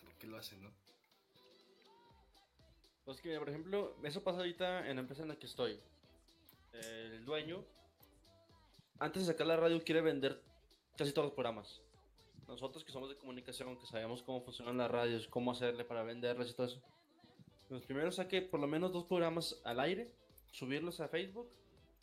[0.00, 0.72] ¿por qué lo hacen, no?
[3.04, 5.78] Pues que, por ejemplo, eso pasa ahorita en la empresa en la que estoy.
[6.72, 7.62] El dueño,
[8.98, 10.42] antes de sacar la radio, quiere vender
[10.96, 11.82] casi todos los programas.
[12.48, 16.50] Nosotros que somos de comunicación, que sabemos cómo funcionan las radios, cómo hacerle para venderlas
[16.50, 16.82] y todo eso.
[17.68, 20.10] Pues primero saque por lo menos dos programas al aire,
[20.50, 21.48] subirlos a Facebook,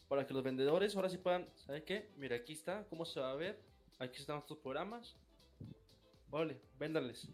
[0.07, 2.11] para que los vendedores ahora sí puedan, ¿sabe qué?
[2.17, 3.59] Mira, aquí está, cómo se va a ver,
[3.97, 5.15] aquí están estos programas.
[6.29, 7.27] Vale, véndales.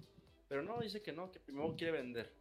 [0.48, 2.32] Pero no, dice que no, que primero quiere vender.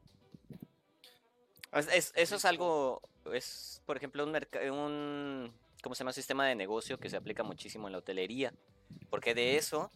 [1.73, 3.03] Es- es- eso es algo,
[3.33, 4.37] es por ejemplo un,
[4.73, 5.53] un,
[5.83, 6.13] ¿cómo se llama?
[6.13, 8.53] Sistema de negocio que se aplica muchísimo en la hotelería,
[9.09, 9.91] porque de eso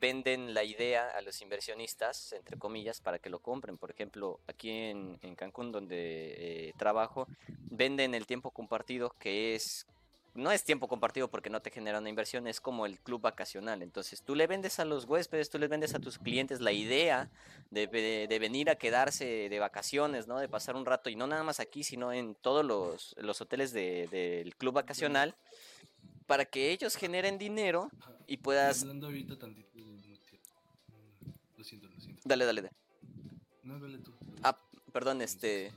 [0.00, 3.78] venden la idea a los inversionistas, entre comillas, para que lo compren.
[3.78, 7.26] Por ejemplo, aquí en, Cancún, donde eh, trabajo,
[7.70, 9.86] venden el tiempo compartido, que es
[10.32, 13.82] no es tiempo compartido porque no te genera una inversión, es como el club vacacional.
[13.82, 17.28] Entonces tú le vendes a los huéspedes, tú les vendes a tus clientes la idea
[17.70, 20.38] de, de- de venir a quedarse de vacaciones, ¿no?
[20.38, 23.72] De pasar un rato, y no nada más aquí, sino en todos los, los hoteles
[23.72, 25.34] de- del club vacacional,
[26.26, 27.90] para que ellos generen dinero
[28.28, 28.84] y puedas...
[28.84, 29.69] Ahorita tantito
[32.24, 32.74] Dale, dale, dale.
[33.62, 34.12] No, dale tú.
[34.42, 34.56] Ah,
[34.92, 35.72] perdón, este...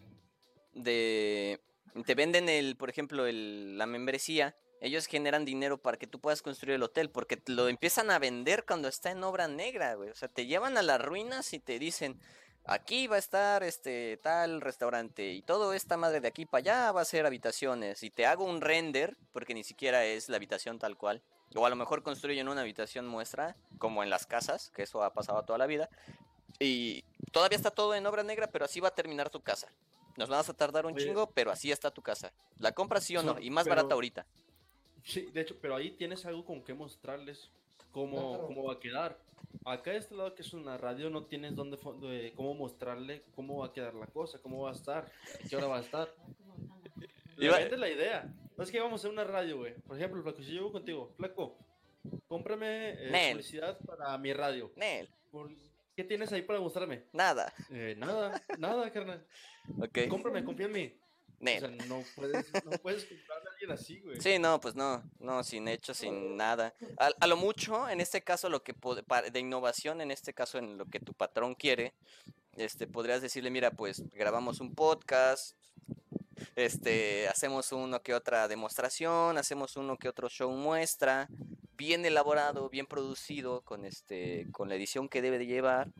[0.74, 1.60] de
[2.06, 6.42] te venden el, por ejemplo, el, la membresía, ellos generan dinero para que tú puedas
[6.42, 10.10] construir el hotel, porque lo empiezan a vender cuando está en obra negra, güey.
[10.10, 12.20] O sea, te llevan a las ruinas y te dicen,
[12.66, 16.92] aquí va a estar este tal restaurante y todo esta madre de aquí para allá
[16.92, 20.80] va a ser habitaciones y te hago un render, porque ni siquiera es la habitación
[20.80, 21.22] tal cual.
[21.56, 25.14] O a lo mejor construyen una habitación muestra, como en las casas, que eso ha
[25.14, 25.90] pasado toda la vida.
[26.60, 29.68] Y todavía está todo en obra negra, pero así va a terminar tu casa.
[30.18, 31.06] Nos vamos a tardar un Oye.
[31.06, 32.32] chingo, pero así está tu casa.
[32.60, 33.40] ¿La compras sí o no?
[33.40, 34.26] Y más pero- barata ahorita.
[35.04, 37.50] Sí, de hecho, pero ahí tienes algo con que mostrarles
[37.92, 38.48] cómo, Claro.
[38.48, 39.20] cómo va a quedar.
[39.66, 41.78] Acá de este lado que es una radio no tienes dónde
[42.36, 45.06] cómo mostrarle cómo va a quedar la cosa, cómo va a estar,
[45.44, 46.14] a qué hora va a estar.
[47.38, 48.34] Le Iba- vendes la idea.
[48.56, 49.74] No es que vamos a hacer una radio, güey.
[49.82, 51.58] Por ejemplo, Flaco, si yo llego contigo, Flaco,
[52.28, 54.72] cómprame eh, publicidad para mi radio.
[54.76, 55.52] Nel, Por-
[55.96, 57.04] ¿Qué tienes ahí para mostrarme?
[57.14, 57.54] nada.
[57.70, 59.26] Eh, nada, nada, carnal.
[59.80, 60.08] Ok.
[60.10, 61.00] Cómprame, confía en mí.
[61.44, 64.22] O sea, no puedes, no puedes comprarle a alguien así, güey.
[64.22, 66.74] Sí, no, pues no, no, sin hecho, sin nada.
[66.98, 68.74] A, a lo mucho, en este caso, lo que
[69.32, 71.94] de innovación, en este caso, en lo que tu patrón quiere,
[72.56, 75.58] este, podrías decirle, mira, pues grabamos un podcast,
[76.56, 81.28] este, hacemos uno que otra demostración, hacemos uno que otro show muestra,
[81.78, 85.92] bien elaborado, bien producido, con este, con la edición que debe de llevar,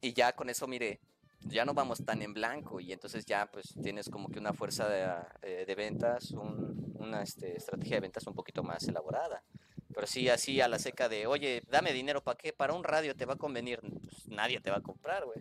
[0.00, 1.00] y ya con eso, mire,
[1.46, 4.88] ya no vamos tan en blanco y entonces ya pues tienes como que una fuerza
[4.88, 5.06] de,
[5.42, 9.42] eh, de ventas, un- una este, estrategia de ventas un poquito más elaborada.
[9.94, 12.52] Pero sí, así a la seca de, oye, dame dinero, ¿para qué?
[12.52, 13.80] Para un radio te va a convenir.
[13.80, 15.38] Pues nadie te va a comprar, güey.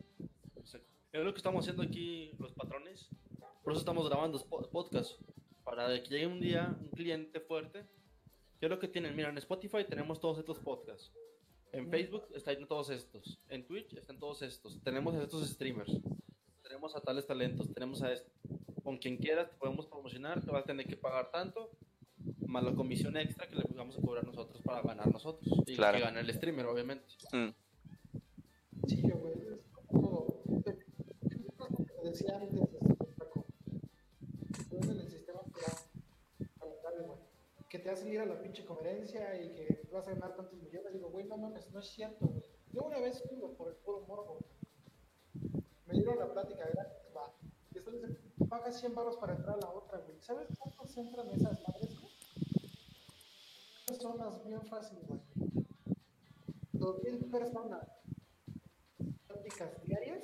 [1.11, 3.07] Es lo que estamos haciendo aquí los patrones.
[3.64, 5.14] Por eso estamos grabando spo- podcast.
[5.64, 7.86] Para que llegue un día un cliente fuerte.
[8.64, 9.14] ¿Qué es lo que tienen?
[9.14, 11.11] Mira, en Spotify tenemos todos estos podcasts.
[11.74, 13.38] En Facebook están todos estos.
[13.49, 14.82] En Twitch están todos estos.
[14.82, 15.91] Tenemos a estos streamers.
[16.61, 17.74] Tenemos a tales talentos.
[17.74, 18.32] Tenemos a esto.
[18.82, 20.39] Con quien quieras te podemos promocionar.
[20.41, 21.72] Te vas a tener que pagar tanto.
[22.47, 25.45] Más la comisión extra que le vamos a cobrar nosotros para ganar nosotros.
[25.68, 25.97] Y Claro.
[25.97, 27.03] que gane el streamer, obviamente.
[27.34, 27.49] Mm,
[28.88, 29.34] Sí, güey.
[29.55, 30.26] Es como.
[32.01, 32.73] Decía antes,
[37.84, 40.94] te hacen ir a la pinche conferencia y que vas a ganar tantos millones.
[40.94, 42.30] Digo, güey, no mames, no es cierto.
[42.72, 44.40] Yo una vez fui por el puro morbo.
[45.86, 47.34] Me dieron la plática gratis, va.
[47.72, 48.18] Y después dicen,
[48.50, 50.18] paga 100 baros para entrar a la otra, güey.
[50.22, 52.14] ¿Sabes cuántos entran esas madres, güey?
[53.86, 55.20] Personas bien fácil, güey.
[56.74, 57.88] 2000 personas
[59.28, 60.24] pláticas diarias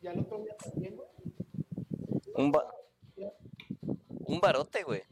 [0.00, 1.08] y al otro día también, güey.
[2.34, 2.72] Un, ba-
[4.26, 5.02] un barote, güey.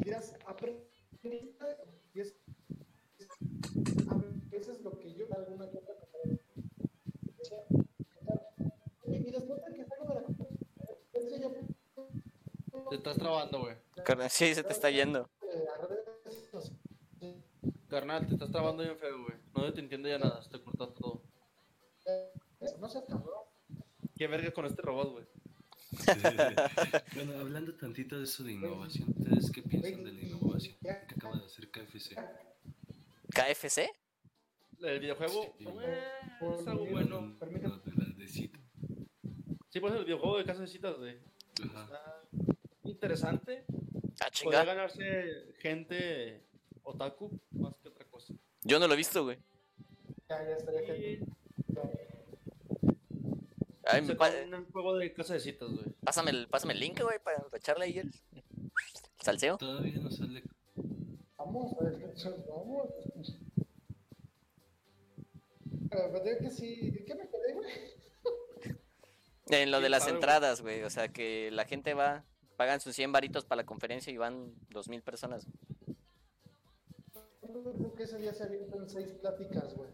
[0.00, 0.88] Y dirás, aprendiste
[2.14, 2.34] y es,
[3.18, 3.28] es
[4.08, 4.14] a
[4.50, 6.46] veces lo que yo alguna conferencia,
[9.06, 13.76] y después de que salgo de la conferencia ya Te estás trabando, güey.
[14.04, 15.28] Carnal, Sí, se te está yendo.
[17.88, 19.38] Carnal, te estás trabando bien feo, güey.
[19.54, 21.22] No te entiendo ya nada, se te cortó todo.
[22.78, 23.44] no seas cabrón.
[24.16, 25.39] Qué verga con este robot, güey.
[27.14, 31.36] Bueno, hablando tantito de eso de innovación, ¿ustedes qué piensan de la innovación que acaba
[31.38, 32.16] de hacer KFC?
[33.30, 33.90] ¿KFC?
[34.82, 35.64] El videojuego Sí.
[35.82, 36.02] eh,
[36.60, 37.20] es algo bueno.
[37.20, 38.58] No, no, de la de cita.
[39.68, 40.96] Sí, por eso el videojuego de casa de citas.
[41.64, 41.88] Ajá.
[42.32, 43.64] Está interesante.
[44.20, 46.42] Ah, Podría ganarse gente
[46.82, 48.34] otaku más que otra cosa.
[48.62, 49.38] Yo no lo he visto, güey.
[50.28, 51.24] Ya, ya estaría gente.
[53.92, 55.84] Ay, pa- un juego de casa de citas, güey.
[56.04, 58.42] pásame, el, pásame el link, güey, para echarle ahí el, el
[59.20, 59.56] salseo.
[59.58, 60.42] Todavía no sale.
[61.36, 62.14] Vamos, a ver,
[62.48, 63.38] vamos.
[65.90, 67.70] Pero digo que sí, ¿qué me quedé, güey?
[69.48, 70.82] En lo de las entradas, güey.
[70.84, 72.24] O sea, que la gente va,
[72.56, 75.46] pagan sus 100 varitos para la conferencia y van 2000 personas.
[77.42, 79.90] Creo que ese día se avientan seis pláticas, güey.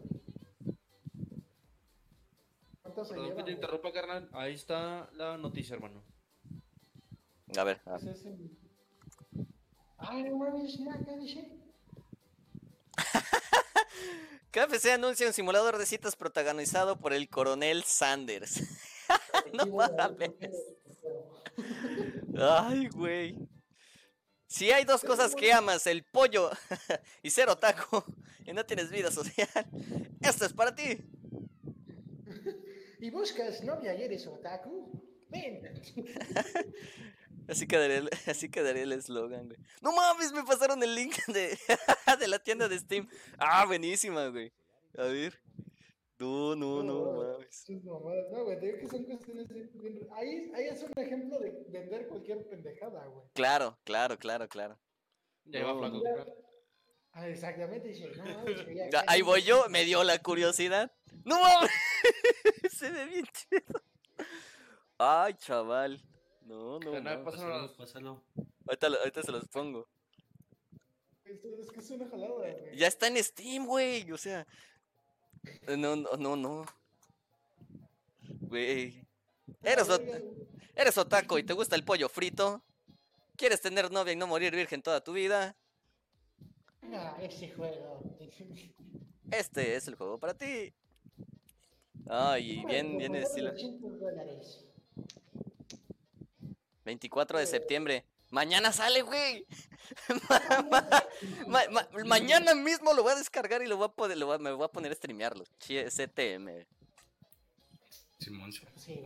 [2.97, 3.45] ¿Cuántas se Perdón que llevan?
[3.45, 3.53] te güey?
[3.53, 4.29] interrumpa, carnal.
[4.33, 6.03] Ahí está la noticia, hermano.
[7.55, 7.99] A ver, a-
[11.05, 11.47] ¿qué dice?
[14.51, 18.63] KFC anuncia un simulador de citas protagonizado por el coronel Sanders.
[19.53, 20.31] no ver, mames.
[22.39, 23.37] Ay, güey.
[24.47, 26.49] Si hay dos cosas que amas, el pollo
[27.21, 28.03] y ser otaku,
[28.43, 29.47] y no tienes vida social,
[30.21, 30.97] esto es para ti.
[32.99, 35.01] ¿Y buscas novia y eres otaku?
[35.29, 35.61] Ven.
[37.47, 39.57] Así quedaría el, así quedaría el eslogan, güey.
[39.81, 41.57] No mames, me pasaron el link de,
[42.19, 43.07] de la tienda de Steam.
[43.37, 44.51] Ah, buenísima, güey.
[44.97, 45.39] A ver.
[46.19, 47.63] No, no, no, mames.
[47.65, 48.25] Sus mamadas.
[48.33, 52.07] No, güey, te digo que son cuestiones bien- Ahí, ahí es un ejemplo de vender
[52.09, 53.25] cualquier pendejada, güey.
[53.33, 54.77] Claro, claro, claro, claro.
[55.45, 56.03] Ya iba No, flaco.
[57.13, 60.91] Ah, exactamente, dice, no mames, ya- Ya, Ahí voy yo, me dio la curiosidad.
[61.23, 61.71] ¡No mames!
[62.77, 63.81] Se ve bien chido.
[64.97, 66.01] Ay, chaval.
[66.41, 67.23] No, no, no.
[67.23, 68.23] pasa- Pásalo, pásalo.
[68.67, 69.87] Ahorita, lo- ahorita se los pongo.
[71.25, 72.77] Esto Es que es una jalada, güey.
[72.77, 74.11] Ya está en Steam, güey.
[74.11, 74.45] O sea.
[75.77, 76.65] No, no, no, no.
[78.41, 79.05] Güey.
[79.63, 82.61] Eres, ot- eres otaco y te gusta el pollo frito.
[83.35, 85.55] ¿Quieres tener novia y no morir virgen toda tu vida?
[86.93, 88.01] Ah, ese juego.
[89.31, 90.73] Este es el juego para ti.
[92.09, 93.51] Ay, y bien, bien estilo.
[93.51, 94.63] 200 dólares.
[96.85, 98.05] 24 de septiembre.
[98.31, 99.45] Mañana sale, güey.
[100.29, 100.39] Ma-
[100.71, 100.99] ma-
[101.47, 104.35] ma- ma- mañana mismo lo voy a descargar y lo voy a poder, lo voy
[104.35, 105.43] a- me voy a poner a streamearlo.
[105.59, 106.65] CTM.
[108.19, 108.99] Simón, Sí,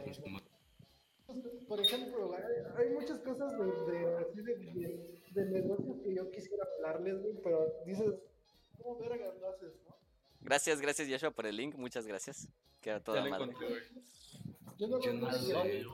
[1.68, 2.36] Por ejemplo,
[2.78, 7.36] hay, muchas cosas de, de, así de, de- de negocios que yo quisiera hablarles, güey,
[7.44, 8.14] pero dices,
[8.78, 10.01] ¿cómo verga lo haces, no?
[10.42, 11.76] Gracias, gracias Yashua por el link.
[11.76, 12.48] Muchas gracias.
[12.82, 13.54] Queda toda madre.
[14.78, 15.86] Yo no, Yo no sé,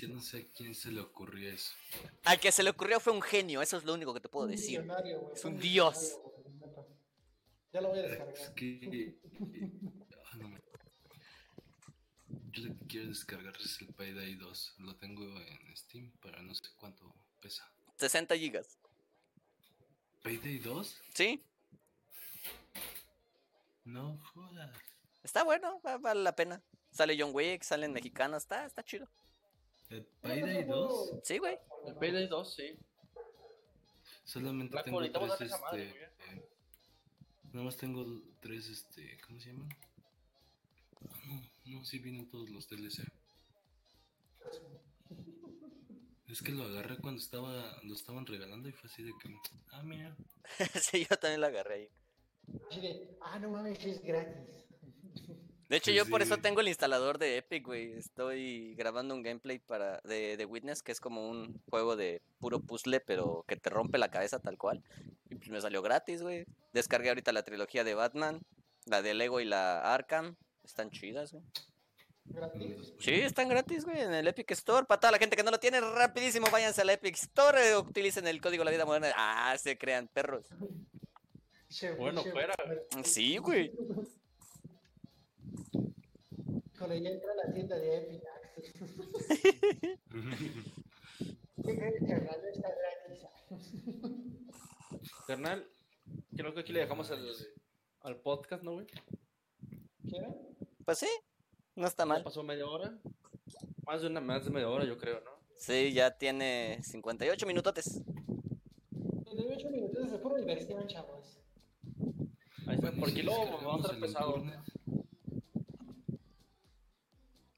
[0.00, 1.72] yo no sé a quién se le ocurrió eso.
[2.24, 4.46] Al que se le ocurrió fue un genio, eso es lo único que te puedo
[4.46, 4.86] decir.
[5.34, 6.18] Es un dios.
[7.72, 8.54] Ya lo voy a Es descargar.
[8.54, 9.18] que.
[10.24, 10.60] ah, no me-
[12.52, 14.74] Yo lo que quiero descargar es el Payday 2.
[14.78, 17.70] Lo tengo en Steam para no sé cuánto pesa.
[17.96, 18.78] 60 gigas.
[20.22, 20.96] ¿Payday 2?
[21.14, 21.42] ¿Sí?
[23.88, 24.70] No jodas.
[25.22, 26.62] Está bueno, va- vale la pena.
[26.90, 29.08] Sale John Wick, salen mexicanos, está, está chido.
[29.88, 31.10] ¿El Payday 2?
[31.24, 31.58] Sí, güey.
[31.86, 32.78] El Payday 2, sí.
[34.24, 35.00] Solamente tengo
[35.38, 36.34] tres, madre, este...
[36.36, 36.48] eh,
[37.52, 38.04] nada más tengo
[38.40, 39.18] tres, este...
[39.26, 39.68] ¿Cómo se llaman?
[41.10, 43.04] Ah, no, no, sí vienen todos los DLC.
[46.28, 49.34] Es que lo agarré cuando estaba, lo estaban regalando y fue así de que...
[49.72, 50.14] Ah, mira.
[50.82, 51.88] sí, yo también la agarré ahí.
[52.70, 54.68] Así de, ah, no mames, es gratis.
[55.68, 57.92] De hecho, Sí, yo por sí, eso tengo el instalador de Epic, güey.
[57.92, 62.60] Estoy grabando un gameplay para de, de Witness, que es como un juego de puro
[62.60, 64.82] puzzle, pero que te rompe la cabeza tal cual.
[65.28, 66.46] Y pues me salió gratis, güey.
[66.72, 68.40] Descargué ahorita la trilogía de Batman,
[68.86, 70.36] la de Lego y la Arkham.
[70.64, 71.44] Están chidas, güey.
[72.24, 72.94] Gratis.
[72.98, 74.86] Sí, están gratis, güey, en el Epic Store.
[74.86, 78.40] Para toda la gente que no lo tiene, rapidísimo, váyanse al Epic Store, utilicen el
[78.40, 79.12] código La Vida Moderna.
[79.16, 80.46] Ah, se crean perros.
[81.70, 82.54] Che, Bueno, che, fuera.
[83.04, 83.72] Sí, güey.
[86.74, 88.72] Híjole, ya entra a la tienda de Epic Access.
[91.64, 92.40] ¿Qué crees, carnal?
[92.42, 93.26] No está gratis.
[95.26, 95.68] Carnal,
[96.36, 97.26] creo que aquí le dejamos al,
[98.00, 98.86] al podcast, ¿no, güey?
[100.08, 100.34] ¿Quieren?
[100.84, 101.08] Pues sí,
[101.74, 102.22] no está mal.
[102.22, 102.98] pasó media hora.
[103.84, 105.30] Más de una, más de media hora, yo creo, ¿no?
[105.58, 108.00] Sí, ya tiene 58 minutotes.
[109.24, 111.37] 38 minutos de pura diversión, chavos.
[112.68, 112.76] Ahí
[113.10, 113.92] si luego descargamos vamos a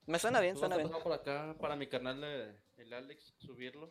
[0.06, 0.88] Me suena bien, suena bien.
[1.02, 3.90] por acá para mi canal de el Alex, subirlo.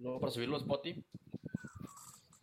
[0.00, 1.02] Luego para subirlo a Spotify.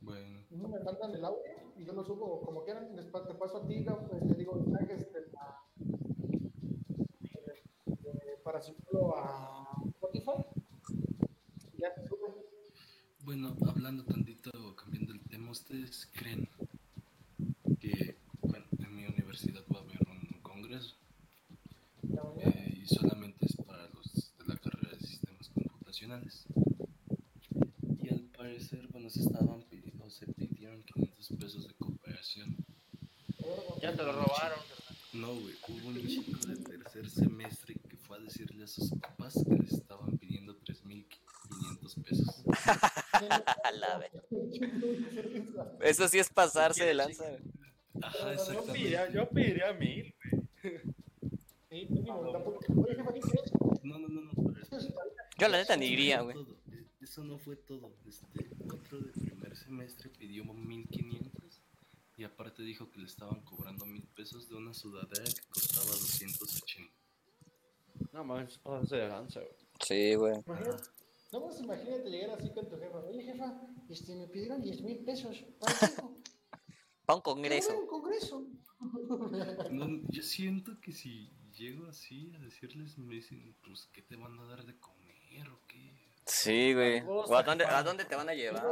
[0.02, 1.44] Bueno, No me mandan el audio
[1.78, 2.96] y yo lo subo como quieran.
[2.96, 5.62] Después te paso a ti, pues, te digo mensajes de la-
[7.22, 10.32] de- para subirlo a Spotify.
[11.78, 12.28] Y Ya se sube.
[13.24, 16.50] Bueno, hablando tantito, cambiando el tema, ¿ustedes creen
[17.80, 20.96] que, bueno, en mi universidad va a haber un congreso
[22.40, 26.46] eh, y solamente es para los de la carrera de sistemas computacionales?
[28.02, 32.56] Y al parecer, bueno, se estaban pidiendo, se pidieron 500 pesos de cooperación.
[33.82, 34.60] Ya te lo robaron.
[35.14, 39.34] No, güey, hubo un chico de tercer semestre que fue a decirle a sus papás
[39.46, 42.44] que le estaban pidiendo 3.500 pesos.
[43.64, 44.12] A la vez.
[45.82, 47.26] Eso sí es pasarse de lanza.
[48.02, 50.14] Ajá, Yo pediría, yo pediría mil,
[50.62, 50.82] güey.
[51.70, 51.88] Sí.
[53.84, 54.32] No, no, no, no.
[55.38, 56.46] Yo la neta ni Eso no iría, fue güey.
[56.46, 56.58] todo,
[57.02, 57.96] Eso no fue todo.
[58.08, 61.62] Este, otro de primer semestre pidió 1500
[62.18, 66.92] y aparte dijo que le estaban cobrando mil pesos de una sudadera que costaba 280.
[68.14, 69.54] No mames, pasarse de lanza, güey.
[69.80, 70.36] Sí, güey.
[71.32, 72.98] No más imagínate llegar así con tu jefa.
[73.00, 75.46] Oye, jefa, este, me pidieron 10 mil pesos.
[75.60, 77.78] ¿Para un congreso.
[77.78, 78.46] un congreso.
[79.72, 84.38] No, yo siento que si llego así a decirles, me dicen, pues, ¿qué te van
[84.40, 85.94] a dar de comer o qué?
[86.26, 87.02] Sí, güey.
[87.02, 87.78] Vos, ¿O a dónde, jefa.
[87.78, 88.66] a dónde te van a llevar?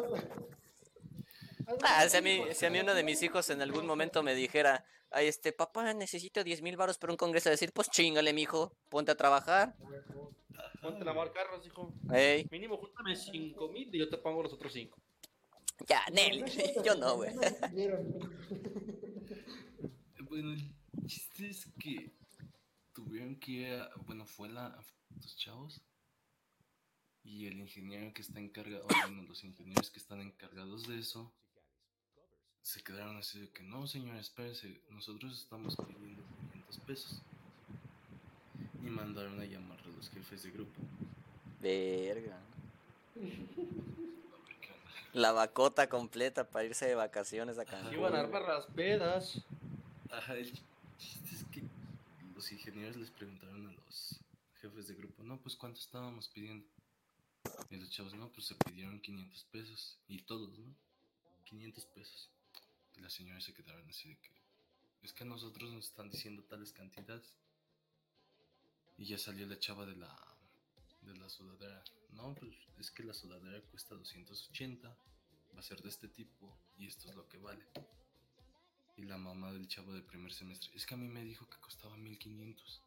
[1.84, 2.54] Ah, así, si a mí, hijo.
[2.54, 5.94] si a mí uno de mis hijos en algún momento me dijera, ay, este, papá,
[5.94, 9.76] necesito 10 mil baros para un congreso, decir, pues chingale, mijo, ponte a trabajar.
[10.82, 11.94] Ponte a lavar carros, hijo.
[12.14, 14.98] Ey, Mínimo, júntame 5 mil y yo te pongo los otros 5.
[15.88, 16.46] ya, Nel,
[16.86, 17.32] yo no, güey.
[20.30, 22.12] Bueno, el chiste es que
[22.94, 24.78] tuvieron que ir a, bueno, fue la,
[25.16, 25.82] los chavos
[27.24, 31.34] y el ingeniero que está encargado, bueno, los ingenieros que están encargados de eso,
[32.62, 37.22] se quedaron así de que, no, señor, espérese, nosotros estamos pidiendo 500 pesos.
[38.84, 40.82] Y mandaron a llamar los jefes de grupo.
[41.62, 42.40] Verga.
[45.12, 47.94] La vacota completa para irse de vacaciones a Cancún.
[47.94, 49.42] Iban a armar las pedas.
[50.10, 50.54] Ajá, el
[50.98, 51.64] chiste es que
[52.34, 54.22] los ingenieros les preguntaron a los
[54.62, 56.66] jefes de grupo, no, pues cuánto estábamos pidiendo.
[57.70, 59.98] Y los chavos, no, pues se pidieron 500 pesos.
[60.08, 60.74] Y todos, ¿no?
[61.46, 62.30] 500 pesos.
[62.96, 64.32] Y las señoras se quedaron así de que,
[65.04, 67.34] es que a nosotros nos están diciendo tales cantidades.
[69.00, 70.14] Y ya salió la chava de la,
[71.04, 71.82] de la sudadera.
[72.12, 74.90] No, pues es que la sudadera cuesta 280.
[75.56, 76.54] Va a ser de este tipo.
[76.78, 77.66] Y esto es lo que vale.
[78.98, 81.58] Y la mamá del chavo de primer semestre, es que a mí me dijo que
[81.60, 82.82] costaba 1500.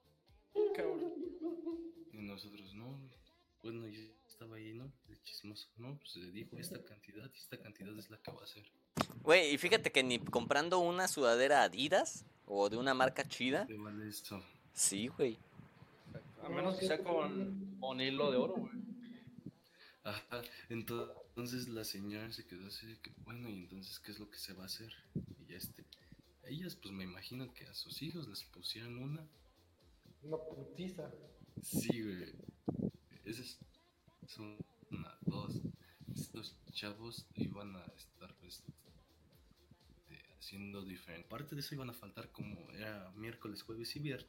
[0.77, 1.15] Cabrón.
[2.13, 3.01] Y nosotros, no,
[3.63, 4.93] bueno, yo estaba ahí, ¿no?
[5.09, 8.43] De chismoso, no, pues le dijo esta cantidad y esta cantidad es la que va
[8.43, 8.71] a ser.
[9.23, 13.79] Güey, y fíjate que ni comprando una sudadera Adidas o de una marca chida, ¿Qué
[13.79, 14.45] vale esto?
[14.75, 15.39] sí, güey.
[16.43, 18.73] A menos que sea con, con hilo de oro, güey.
[20.05, 24.19] Ajá, ento- entonces la señora se quedó así de que, bueno, y entonces, ¿qué es
[24.19, 24.93] lo que se va a hacer?
[25.39, 25.85] Y ya este,
[26.45, 29.25] ellas, pues me imagino que a sus hijos les pusieron una.
[30.23, 31.09] Una putiza.
[31.63, 32.35] Sí, güey.
[33.25, 33.59] Esa es,
[34.27, 35.61] es una, dos.
[36.15, 38.63] Estos chavos iban a estar pues,
[40.11, 41.27] eh, haciendo diferente.
[41.27, 44.29] Aparte de eso iban a faltar como era miércoles, jueves y viernes.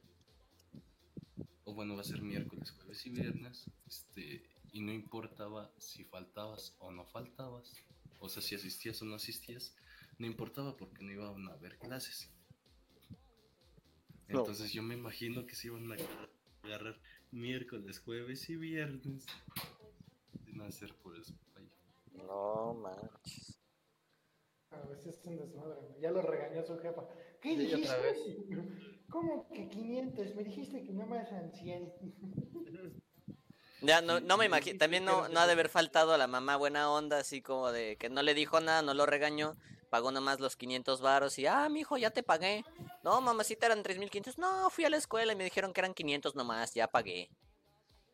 [1.65, 3.69] O bueno, va a ser miércoles, jueves y viernes.
[3.87, 7.73] Este, y no importaba si faltabas o no faltabas.
[8.19, 9.75] O sea, si asistías o no asistías.
[10.17, 12.29] No importaba porque no iban a haber clases.
[14.27, 14.39] No.
[14.39, 15.95] Entonces yo me imagino que se iban a
[16.63, 16.99] agarrar
[17.31, 19.25] miércoles, jueves y viernes.
[20.45, 21.33] De no hacer por eso.
[21.55, 21.69] Ay,
[22.13, 23.59] No manches.
[24.71, 25.79] A veces es un desmadre.
[25.99, 27.07] Ya lo regañó su jefa.
[27.41, 27.81] ¿Qué Sí, dijiste?
[27.89, 28.17] otra vez.
[29.13, 30.33] ¿Cómo que 500?
[30.33, 31.93] Me dijiste que nada más eran 100.
[33.81, 36.55] Ya, no, no me imagino, también no, no ha de haber faltado a la mamá
[36.55, 39.57] buena onda, así como de que no le dijo nada, no lo regañó,
[39.89, 42.63] pagó nomás los 500 varos y, ah, mijo, ya te pagué.
[43.03, 44.37] No, mamacita, eran 3500.
[44.37, 47.29] No, fui a la escuela y me dijeron que eran 500 nomás, ya pagué.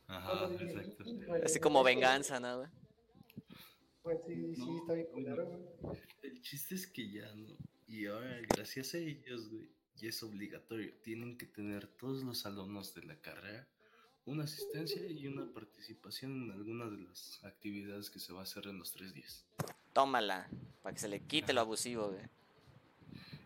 [0.07, 1.03] Ajá, exacto.
[1.45, 2.57] Así como venganza, ¿no?
[2.57, 2.69] güey?
[4.01, 5.99] Pues sí, sí, No, está bien güey.
[6.23, 7.55] El chiste es que ya no.
[7.87, 9.69] Y ahora, gracias a ellos, güey,
[9.99, 10.93] ya es obligatorio.
[11.03, 13.67] Tienen que tener todos los alumnos de la carrera
[14.29, 18.67] una asistencia y una participación en alguna de las actividades que se va a hacer
[18.67, 19.43] en los tres días.
[19.91, 20.47] Tómala,
[20.83, 22.25] para que se le quite lo abusivo, güey.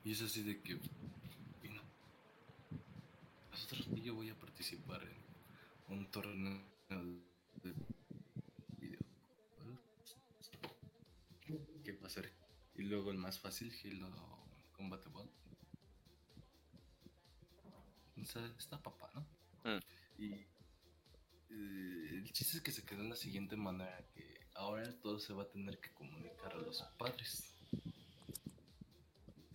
[0.04, 0.76] Y es así de que,
[1.62, 1.82] bueno,
[3.50, 5.02] nosotros yo voy a participar
[5.88, 7.74] en un torneo de
[8.78, 10.18] videojuegos.
[11.84, 12.30] ¿Qué va a ser?
[12.76, 14.10] Y luego el más fácil, Halo
[14.74, 15.43] Combat Evolved.
[18.16, 19.22] Está papá, ¿no?
[19.64, 19.80] Mm.
[20.18, 20.34] Y
[21.50, 25.34] eh, el chiste es que se quedó en la siguiente manera, que ahora todo se
[25.34, 27.54] va a tener que comunicar a los padres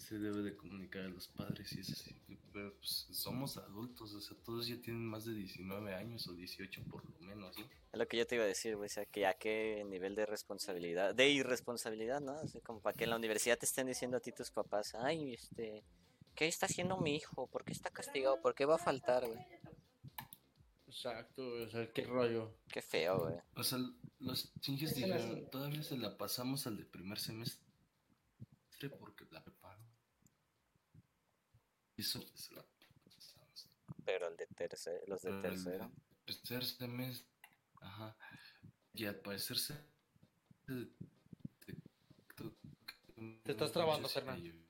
[0.09, 2.17] se debe de comunicar a los padres y es así.
[2.53, 6.83] Pero pues somos adultos, o sea, todos ya tienen más de 19 años o 18
[6.85, 7.65] por lo menos, ¿no?
[7.93, 10.15] Es lo que yo te iba a decir, güey, o sea, que a qué nivel
[10.15, 12.41] de responsabilidad, de irresponsabilidad, ¿no?
[12.63, 15.85] Como para que en la universidad te estén diciendo a ti tus papás, ay, este,
[16.39, 17.49] ¿qué está haciendo mi hijo?
[17.49, 18.41] ¿Por qué está castigado?
[18.41, 19.45] ¿Por qué va a faltar, güey?
[20.87, 22.55] Exacto, güey, o sea, qué rollo.
[22.69, 23.35] Qué feo, güey.
[23.57, 23.81] O sea,
[24.21, 27.61] los chinges dijeron, todavía se la pasamos al de primer semestre
[29.01, 29.83] porque la preparo.
[31.97, 32.65] Y eso se la
[33.03, 33.69] pasamos.
[34.05, 35.91] Pero el de tercero, los de tercero.
[35.91, 37.29] de tercer semestre,
[37.81, 38.17] ajá.
[38.95, 39.75] Y al parecer se...
[43.43, 44.69] Te, estás trabando, Fernán.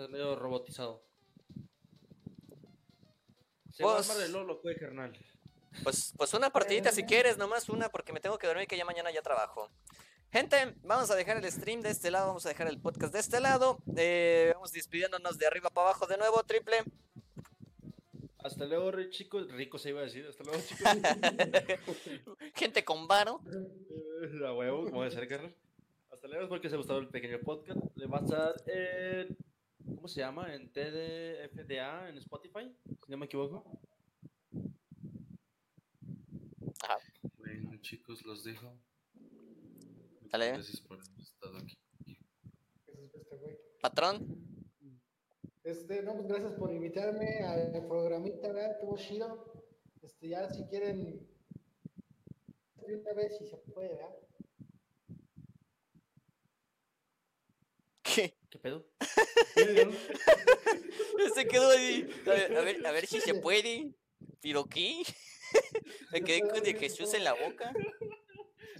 [0.00, 1.02] Estás medio robotizado.
[3.70, 5.12] Se va a Pues- el Lolo, pues, carnal.
[5.82, 8.86] Pues, pues una partidita si quieres, nomás una, porque me tengo que dormir que ya
[8.86, 9.70] mañana ya trabajo.
[10.32, 13.18] Gente, vamos a dejar el stream de este lado, vamos a dejar el podcast de
[13.20, 13.76] este lado.
[13.94, 16.78] eh, vamos despidiéndonos de arriba para abajo de nuevo, triple.
[18.38, 19.52] Hasta luego, chicos.
[19.52, 20.26] Rico se iba a decir.
[20.26, 20.82] Hasta luego, chicos.
[22.54, 23.42] Gente con varo.
[23.52, 25.54] Eh, a huevo, como debe ser, carnal.
[26.10, 27.78] Hasta luego, espero que os haya gustado el pequeño podcast.
[27.96, 29.36] Le va a estar en.
[30.10, 30.52] ¿Cómo se llama?
[30.52, 33.64] En TDFDA, en Spotify, si no me equivoco.
[37.38, 38.76] Bueno, chicos, los dejo.
[39.14, 40.48] Muchas Dale.
[40.48, 41.78] Gracias por haber estado aquí.
[42.88, 43.60] Este.
[43.80, 44.66] Patrón.
[45.62, 48.72] Este, no, pues gracias por invitarme al programita, ¿verdad?
[48.72, 49.64] Estuvo chido.
[50.02, 51.24] Este, ya si quieren,
[52.78, 54.16] una vez si se puede, ¿verdad?
[58.50, 58.50] ¿Qué?
[58.50, 58.86] ¿Qué pedo?
[61.34, 62.08] Se quedó ahí.
[62.26, 63.94] A ver, a ver, a ver si se puede.
[64.40, 65.02] ¿Pero qué?
[66.12, 67.72] Me quedé con de Jesús en la boca.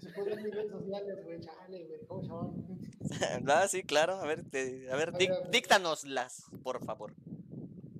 [0.00, 2.80] Se puede en mis redes sociales, güey, chale, güey, ¿cómo llaman?
[3.48, 4.14] Ah, sí, claro.
[4.14, 7.14] A ver, te- a ver, dic- díctanoslas, por favor.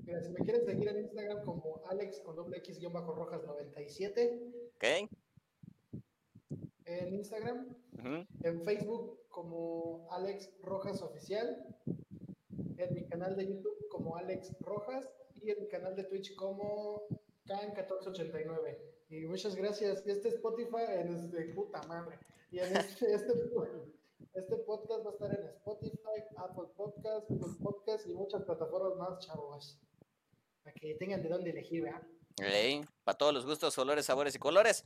[0.05, 4.41] Mira, si me quieren seguir en Instagram como Alex con doble X rojas 97
[4.77, 4.85] ¿Ok?
[6.99, 7.77] En Instagram,
[8.43, 11.65] en Facebook como Alex Rojas Oficial,
[12.77, 15.09] en mi canal de YouTube como Alex Rojas
[15.41, 17.03] y en mi canal de Twitch como
[17.47, 18.79] Can1489.
[19.11, 20.07] Y muchas gracias.
[20.07, 22.19] Este Spotify, en este, puta madre.
[22.51, 23.33] Y en este, este,
[24.35, 29.27] este podcast va a estar en Spotify, Apple Podcast, Google Podcast y muchas plataformas más,
[29.27, 29.81] chavos.
[30.63, 32.07] Para que tengan de dónde elegir, ¿verdad?
[33.05, 34.85] Para todos los gustos, olores, sabores y colores.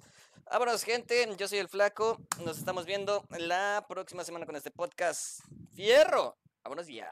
[0.50, 1.28] Vámonos, gente.
[1.36, 2.18] Yo soy el Flaco.
[2.44, 5.40] Nos estamos viendo la próxima semana con este podcast.
[5.74, 6.36] ¡Fierro!
[6.64, 7.10] Vámonos ya.